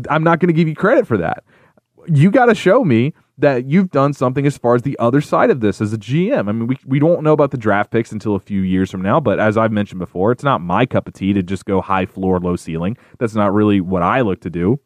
I'm 0.09 0.23
not 0.23 0.39
going 0.39 0.49
to 0.49 0.53
give 0.53 0.69
you 0.69 0.77
credit 0.77 1.09
for 1.09 1.17
that 1.17 1.43
you 2.09 2.31
got 2.31 2.47
to 2.47 2.55
show 2.55 2.85
me 2.85 3.15
that 3.39 3.67
you've 3.67 3.91
done 3.91 4.13
something 4.13 4.47
as 4.47 4.59
far 4.59 4.75
as 4.75 4.83
the 4.83 4.99
other 4.99 5.21
side 5.21 5.51
of 5.51 5.61
this 5.61 5.81
as 5.81 5.93
a 5.93 5.99
GM. 5.99 6.49
I 6.49 6.53
mean, 6.53 6.67
we, 6.67 6.79
we 6.85 6.99
don't 6.99 7.23
know 7.23 7.33
about 7.33 7.53
the 7.53 7.57
draft 7.57 7.91
picks 7.91 8.11
until 8.11 8.35
a 8.35 8.41
few 8.41 8.63
years 8.63 8.91
from 8.91 9.01
now, 9.01 9.21
but 9.21 9.39
as 9.39 9.57
I've 9.57 9.71
mentioned 9.71 10.01
before, 10.01 10.33
it's 10.33 10.43
not 10.43 10.61
my 10.61 10.87
cup 10.87 11.07
of 11.07 11.15
tea 11.15 11.33
to 11.33 11.43
just 11.43 11.65
go 11.65 11.81
high 11.81 12.07
floor, 12.07 12.41
low 12.41 12.57
ceiling. 12.57 12.97
That's 13.19 13.35
not 13.35 13.55
really 13.55 13.81
what 13.81 14.03
I 14.03 14.23
look 14.23 14.41
to 14.41 14.51
do. 14.51 14.81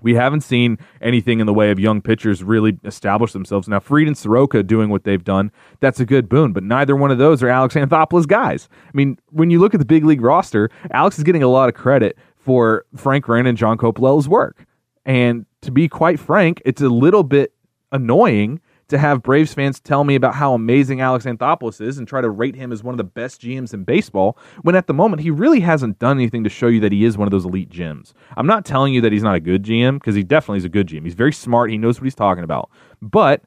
We 0.00 0.14
haven't 0.14 0.42
seen 0.42 0.78
anything 1.00 1.40
in 1.40 1.46
the 1.46 1.54
way 1.54 1.70
of 1.70 1.78
young 1.78 2.02
pitchers 2.02 2.42
really 2.42 2.78
establish 2.84 3.32
themselves. 3.32 3.68
Now, 3.68 3.80
Fried 3.80 4.06
and 4.06 4.16
Soroka 4.16 4.62
doing 4.62 4.90
what 4.90 5.04
they've 5.04 5.24
done, 5.24 5.50
that's 5.80 6.00
a 6.00 6.04
good 6.04 6.28
boon, 6.28 6.52
but 6.52 6.62
neither 6.62 6.94
one 6.94 7.10
of 7.10 7.16
those 7.16 7.42
are 7.42 7.48
Alex 7.48 7.74
Anthopoulos 7.74 8.26
guys. 8.26 8.68
I 8.86 8.90
mean, 8.92 9.18
when 9.30 9.50
you 9.50 9.60
look 9.60 9.72
at 9.72 9.78
the 9.78 9.86
big 9.86 10.04
league 10.04 10.20
roster, 10.20 10.70
Alex 10.90 11.16
is 11.16 11.24
getting 11.24 11.42
a 11.42 11.48
lot 11.48 11.70
of 11.70 11.74
credit 11.74 12.18
for 12.36 12.84
Frank 12.96 13.28
Wren 13.28 13.46
and 13.46 13.56
John 13.56 13.78
Coppolella's 13.78 14.28
work. 14.28 14.66
And 15.06 15.46
to 15.64 15.70
be 15.70 15.88
quite 15.88 16.18
frank, 16.18 16.62
it's 16.64 16.82
a 16.82 16.88
little 16.88 17.22
bit 17.22 17.52
annoying 17.92 18.60
to 18.88 18.98
have 18.98 19.22
Braves 19.22 19.54
fans 19.54 19.80
tell 19.80 20.04
me 20.04 20.14
about 20.14 20.34
how 20.34 20.52
amazing 20.52 21.00
Alex 21.00 21.24
Anthopoulos 21.24 21.80
is 21.80 21.98
and 21.98 22.06
try 22.06 22.20
to 22.20 22.28
rate 22.28 22.54
him 22.54 22.70
as 22.70 22.82
one 22.82 22.92
of 22.92 22.98
the 22.98 23.04
best 23.04 23.40
GMs 23.40 23.72
in 23.72 23.84
baseball 23.84 24.38
when 24.62 24.74
at 24.74 24.86
the 24.86 24.94
moment 24.94 25.22
he 25.22 25.30
really 25.30 25.60
hasn't 25.60 25.98
done 25.98 26.18
anything 26.18 26.44
to 26.44 26.50
show 26.50 26.66
you 26.66 26.80
that 26.80 26.92
he 26.92 27.04
is 27.04 27.16
one 27.16 27.26
of 27.26 27.32
those 27.32 27.44
elite 27.44 27.70
GMs. 27.70 28.12
I'm 28.36 28.46
not 28.46 28.64
telling 28.64 28.92
you 28.92 29.00
that 29.00 29.12
he's 29.12 29.22
not 29.22 29.34
a 29.34 29.40
good 29.40 29.62
GM 29.62 29.94
because 29.94 30.14
he 30.14 30.22
definitely 30.22 30.58
is 30.58 30.64
a 30.64 30.68
good 30.68 30.88
GM. 30.88 31.04
He's 31.04 31.14
very 31.14 31.32
smart, 31.32 31.70
he 31.70 31.78
knows 31.78 31.98
what 31.98 32.04
he's 32.04 32.14
talking 32.14 32.44
about. 32.44 32.70
But 33.00 33.42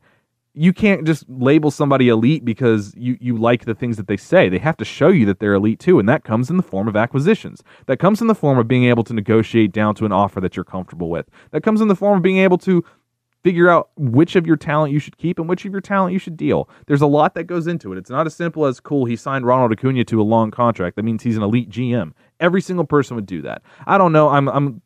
you 0.57 0.73
can't 0.73 1.05
just 1.05 1.23
label 1.29 1.69
somebody 1.69 2.09
elite 2.09 2.43
because 2.43 2.93
you, 2.97 3.15
you 3.21 3.37
like 3.37 3.65
the 3.65 3.75
things 3.75 3.95
that 3.97 4.07
they 4.07 4.17
say. 4.17 4.49
They 4.49 4.57
have 4.57 4.77
to 4.77 4.85
show 4.85 5.09
you 5.09 5.25
that 5.27 5.39
they're 5.39 5.53
elite 5.53 5.79
too, 5.79 5.99
and 5.99 6.09
that 6.09 6.23
comes 6.23 6.49
in 6.49 6.57
the 6.57 6.63
form 6.63 6.87
of 6.87 6.95
acquisitions. 6.95 7.63
That 7.85 7.97
comes 7.99 8.21
in 8.21 8.27
the 8.27 8.35
form 8.35 8.57
of 8.57 8.67
being 8.67 8.85
able 8.85 9.03
to 9.03 9.13
negotiate 9.13 9.71
down 9.71 9.93
to 9.95 10.05
an 10.05 10.11
offer 10.11 10.41
that 10.41 10.55
you're 10.55 10.65
comfortable 10.65 11.11
with. 11.11 11.29
That 11.51 11.61
comes 11.61 11.79
in 11.79 11.89
the 11.89 11.95
form 11.95 12.17
of 12.17 12.23
being 12.23 12.39
able 12.39 12.57
to 12.59 12.83
figure 13.43 13.69
out 13.69 13.91
which 13.97 14.35
of 14.35 14.47
your 14.47 14.57
talent 14.57 14.91
you 14.91 14.99
should 14.99 15.17
keep 15.17 15.37
and 15.37 15.47
which 15.47 15.63
of 15.63 15.71
your 15.71 15.79
talent 15.79 16.11
you 16.11 16.19
should 16.19 16.35
deal. 16.35 16.67
There's 16.87 17.01
a 17.01 17.07
lot 17.07 17.35
that 17.35 17.43
goes 17.43 17.67
into 17.67 17.93
it. 17.93 17.97
It's 17.99 18.09
not 18.09 18.25
as 18.25 18.35
simple 18.35 18.65
as 18.65 18.79
cool, 18.79 19.05
he 19.05 19.15
signed 19.15 19.45
Ronald 19.45 19.71
Acuna 19.71 20.03
to 20.05 20.21
a 20.21 20.23
long 20.23 20.49
contract. 20.49 20.95
That 20.95 21.03
means 21.03 21.21
he's 21.21 21.37
an 21.37 21.43
elite 21.43 21.69
GM. 21.69 22.13
Every 22.39 22.61
single 22.61 22.85
person 22.85 23.15
would 23.15 23.27
do 23.27 23.43
that. 23.43 23.61
I 23.85 23.97
don't 23.99 24.11
know. 24.11 24.29
I'm 24.29 24.47
I'm 24.49 24.81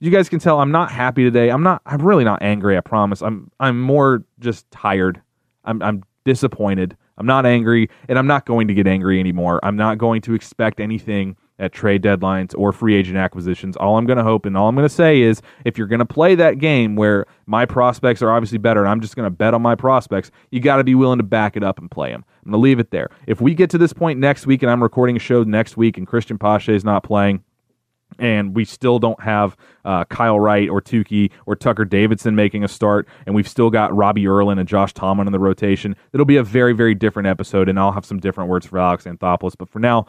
you 0.00 0.10
guys 0.10 0.28
can 0.28 0.38
tell 0.38 0.60
I'm 0.60 0.70
not 0.70 0.90
happy 0.90 1.24
today. 1.24 1.50
I'm 1.50 1.62
not 1.62 1.82
I'm 1.86 2.02
really 2.02 2.24
not 2.24 2.42
angry, 2.42 2.76
I 2.76 2.80
promise. 2.80 3.22
I'm 3.22 3.50
I'm 3.60 3.80
more 3.80 4.24
just 4.38 4.70
tired. 4.70 5.20
I'm 5.64 5.82
I'm 5.82 6.02
disappointed. 6.24 6.96
I'm 7.18 7.26
not 7.26 7.46
angry 7.46 7.88
and 8.08 8.18
I'm 8.18 8.26
not 8.26 8.44
going 8.46 8.68
to 8.68 8.74
get 8.74 8.86
angry 8.86 9.18
anymore. 9.20 9.60
I'm 9.62 9.76
not 9.76 9.98
going 9.98 10.20
to 10.22 10.34
expect 10.34 10.80
anything 10.80 11.36
at 11.58 11.72
trade 11.72 12.02
deadlines 12.02 12.54
or 12.58 12.72
free 12.72 12.94
agent 12.94 13.16
acquisitions. 13.16 13.76
All 13.76 13.96
I'm 13.96 14.04
going 14.04 14.18
to 14.18 14.22
hope 14.22 14.44
and 14.44 14.56
all 14.56 14.68
I'm 14.68 14.74
going 14.74 14.86
to 14.86 14.94
say 14.94 15.22
is 15.22 15.40
if 15.64 15.78
you're 15.78 15.86
going 15.86 16.00
to 16.00 16.04
play 16.04 16.34
that 16.34 16.58
game 16.58 16.96
where 16.96 17.24
my 17.46 17.64
prospects 17.64 18.20
are 18.20 18.30
obviously 18.30 18.58
better 18.58 18.80
and 18.80 18.90
I'm 18.90 19.00
just 19.00 19.16
going 19.16 19.24
to 19.24 19.30
bet 19.30 19.54
on 19.54 19.62
my 19.62 19.74
prospects, 19.74 20.30
you 20.50 20.60
got 20.60 20.76
to 20.76 20.84
be 20.84 20.94
willing 20.94 21.18
to 21.18 21.24
back 21.24 21.56
it 21.56 21.64
up 21.64 21.78
and 21.78 21.90
play 21.90 22.10
them. 22.10 22.24
I'm 22.44 22.50
going 22.50 22.60
to 22.60 22.62
leave 22.62 22.78
it 22.78 22.90
there. 22.90 23.08
If 23.26 23.40
we 23.40 23.54
get 23.54 23.70
to 23.70 23.78
this 23.78 23.94
point 23.94 24.18
next 24.18 24.46
week 24.46 24.62
and 24.62 24.70
I'm 24.70 24.82
recording 24.82 25.16
a 25.16 25.20
show 25.20 25.42
next 25.44 25.78
week 25.78 25.96
and 25.96 26.06
Cristian 26.06 26.38
Pache 26.38 26.74
is 26.74 26.84
not 26.84 27.02
playing, 27.02 27.42
and 28.18 28.54
we 28.54 28.64
still 28.64 28.98
don't 28.98 29.20
have 29.22 29.56
uh, 29.84 30.04
Kyle 30.04 30.38
Wright 30.38 30.68
or 30.68 30.80
Touki 30.80 31.30
or 31.46 31.56
Tucker 31.56 31.84
Davidson 31.84 32.34
making 32.34 32.64
a 32.64 32.68
start, 32.68 33.08
and 33.26 33.34
we've 33.34 33.48
still 33.48 33.70
got 33.70 33.94
Robbie 33.94 34.26
Erlin 34.26 34.58
and 34.58 34.68
Josh 34.68 34.92
Tomlin 34.92 35.26
in 35.26 35.32
the 35.32 35.38
rotation. 35.38 35.96
It'll 36.12 36.26
be 36.26 36.36
a 36.36 36.42
very, 36.42 36.72
very 36.72 36.94
different 36.94 37.28
episode, 37.28 37.68
and 37.68 37.78
I'll 37.78 37.92
have 37.92 38.04
some 38.04 38.18
different 38.18 38.50
words 38.50 38.66
for 38.66 38.78
Alex 38.78 39.04
Anthopoulos. 39.04 39.56
But 39.56 39.68
for 39.68 39.78
now, 39.78 40.06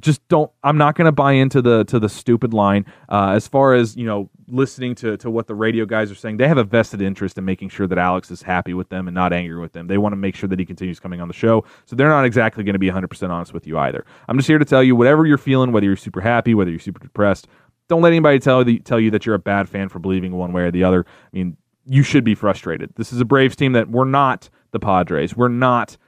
just 0.00 0.26
don't 0.28 0.50
i'm 0.62 0.78
not 0.78 0.94
going 0.94 1.04
to 1.04 1.12
buy 1.12 1.32
into 1.32 1.60
the 1.60 1.84
to 1.84 1.98
the 1.98 2.08
stupid 2.08 2.54
line 2.54 2.86
uh, 3.10 3.30
as 3.30 3.46
far 3.46 3.74
as 3.74 3.94
you 3.96 4.06
know 4.06 4.30
listening 4.48 4.94
to 4.94 5.16
to 5.16 5.30
what 5.30 5.46
the 5.46 5.54
radio 5.54 5.84
guys 5.86 6.10
are 6.10 6.14
saying. 6.14 6.36
They 6.36 6.48
have 6.48 6.58
a 6.58 6.64
vested 6.64 7.00
interest 7.00 7.38
in 7.38 7.44
making 7.44 7.70
sure 7.70 7.86
that 7.86 7.98
alex 7.98 8.30
is 8.30 8.42
happy 8.42 8.74
with 8.74 8.88
them 8.88 9.08
and 9.08 9.14
not 9.14 9.32
angry 9.32 9.60
with 9.60 9.72
them. 9.72 9.86
They 9.86 9.98
want 9.98 10.12
to 10.12 10.16
make 10.16 10.34
sure 10.34 10.48
that 10.48 10.58
he 10.58 10.64
continues 10.64 11.00
coming 11.00 11.20
on 11.20 11.28
the 11.28 11.34
show. 11.34 11.64
So 11.86 11.96
they're 11.96 12.08
not 12.08 12.24
exactly 12.24 12.64
going 12.64 12.74
to 12.74 12.78
be 12.78 12.90
100% 12.90 13.30
honest 13.30 13.52
with 13.52 13.66
you 13.66 13.78
either. 13.78 14.04
I'm 14.28 14.36
just 14.36 14.48
here 14.48 14.58
to 14.58 14.64
tell 14.64 14.82
you 14.82 14.96
whatever 14.96 15.26
you're 15.26 15.38
feeling 15.38 15.72
whether 15.72 15.86
you're 15.86 15.96
super 15.96 16.20
happy 16.20 16.54
whether 16.54 16.70
you're 16.70 16.80
super 16.80 17.00
depressed 17.00 17.46
don't 17.88 18.02
let 18.02 18.12
anybody 18.12 18.38
tell 18.38 18.68
you 18.68 18.78
tell 18.78 18.98
you 18.98 19.10
that 19.10 19.26
you're 19.26 19.34
a 19.34 19.40
bad 19.40 19.68
fan 19.68 19.88
for 19.88 19.98
believing 19.98 20.32
one 20.32 20.52
way 20.52 20.62
or 20.62 20.70
the 20.70 20.84
other. 20.84 21.04
I 21.06 21.36
mean 21.36 21.56
you 21.86 22.02
should 22.02 22.24
be 22.24 22.34
frustrated. 22.34 22.90
This 22.96 23.12
is 23.12 23.20
a 23.20 23.26
braves 23.26 23.56
team 23.56 23.72
that 23.72 23.90
we're 23.90 24.06
not 24.06 24.48
the 24.70 24.80
padres. 24.80 25.36
We're 25.36 25.48
not 25.48 25.98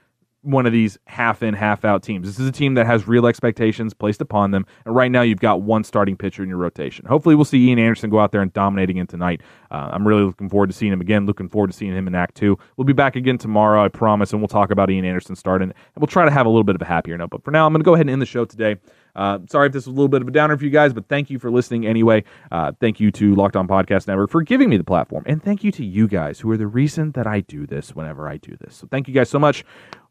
one 0.47 0.65
of 0.65 0.71
these 0.71 0.97
half 1.05 1.43
in, 1.43 1.53
half 1.53 1.83
out 1.83 2.01
teams. 2.01 2.25
This 2.25 2.39
is 2.39 2.47
a 2.47 2.51
team 2.51 2.75
that 2.75 2.85
has 2.85 3.07
real 3.07 3.27
expectations 3.27 3.93
placed 3.93 4.21
upon 4.21 4.51
them. 4.51 4.65
And 4.85 4.95
right 4.95 5.11
now, 5.11 5.21
you've 5.21 5.39
got 5.39 5.61
one 5.61 5.83
starting 5.83 6.15
pitcher 6.15 6.41
in 6.41 6.49
your 6.49 6.57
rotation. 6.57 7.05
Hopefully, 7.05 7.35
we'll 7.35 7.45
see 7.45 7.67
Ian 7.67 7.79
Anderson 7.79 8.09
go 8.09 8.19
out 8.19 8.31
there 8.31 8.41
and 8.41 8.51
dominate 8.53 8.89
again 8.89 9.07
tonight. 9.07 9.41
Uh, 9.69 9.89
I'm 9.91 10.07
really 10.07 10.23
looking 10.23 10.49
forward 10.49 10.67
to 10.67 10.75
seeing 10.75 10.93
him 10.93 11.01
again. 11.01 11.25
Looking 11.25 11.49
forward 11.49 11.71
to 11.71 11.77
seeing 11.77 11.93
him 11.93 12.07
in 12.07 12.15
Act 12.15 12.35
Two. 12.35 12.57
We'll 12.77 12.85
be 12.85 12.93
back 12.93 13.15
again 13.15 13.37
tomorrow, 13.37 13.83
I 13.83 13.89
promise, 13.89 14.31
and 14.31 14.41
we'll 14.41 14.47
talk 14.47 14.71
about 14.71 14.89
Ian 14.89 15.05
Anderson 15.05 15.35
starting. 15.35 15.69
And 15.69 16.01
we'll 16.01 16.07
try 16.07 16.25
to 16.25 16.31
have 16.31 16.45
a 16.45 16.49
little 16.49 16.63
bit 16.63 16.75
of 16.75 16.81
a 16.81 16.85
happier 16.85 17.17
note. 17.17 17.29
But 17.29 17.43
for 17.43 17.51
now, 17.51 17.65
I'm 17.65 17.73
going 17.73 17.81
to 17.81 17.85
go 17.85 17.93
ahead 17.93 18.05
and 18.05 18.11
end 18.11 18.21
the 18.21 18.25
show 18.25 18.45
today. 18.45 18.77
Uh, 19.17 19.39
sorry 19.49 19.65
if 19.65 19.73
this 19.73 19.87
was 19.87 19.93
a 19.93 19.95
little 19.95 20.07
bit 20.07 20.21
of 20.21 20.27
a 20.27 20.31
downer 20.31 20.55
for 20.55 20.63
you 20.63 20.69
guys, 20.69 20.93
but 20.93 21.07
thank 21.09 21.31
you 21.31 21.39
for 21.39 21.49
listening 21.49 21.87
anyway. 21.87 22.23
Uh, 22.51 22.71
thank 22.79 22.99
you 22.99 23.09
to 23.09 23.33
Locked 23.33 23.55
On 23.55 23.67
Podcast 23.67 24.07
Network 24.07 24.29
for 24.29 24.43
giving 24.43 24.69
me 24.69 24.77
the 24.77 24.83
platform. 24.83 25.23
And 25.25 25.43
thank 25.43 25.63
you 25.63 25.71
to 25.71 25.83
you 25.83 26.07
guys 26.07 26.39
who 26.39 26.51
are 26.51 26.57
the 26.57 26.67
reason 26.67 27.11
that 27.13 27.25
I 27.25 27.39
do 27.39 27.65
this 27.65 27.95
whenever 27.95 28.29
I 28.29 28.37
do 28.37 28.55
this. 28.61 28.75
So 28.75 28.87
thank 28.89 29.07
you 29.07 29.15
guys 29.15 29.27
so 29.27 29.39
much. 29.39 29.65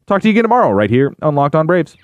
Talk 0.07 0.23
to 0.23 0.29
you 0.29 0.31
again 0.35 0.45
tomorrow, 0.45 0.71
right 0.71 0.89
here 0.89 1.15
on 1.21 1.35
Locked 1.35 1.57
On 1.57 1.67
Braves. 1.67 1.97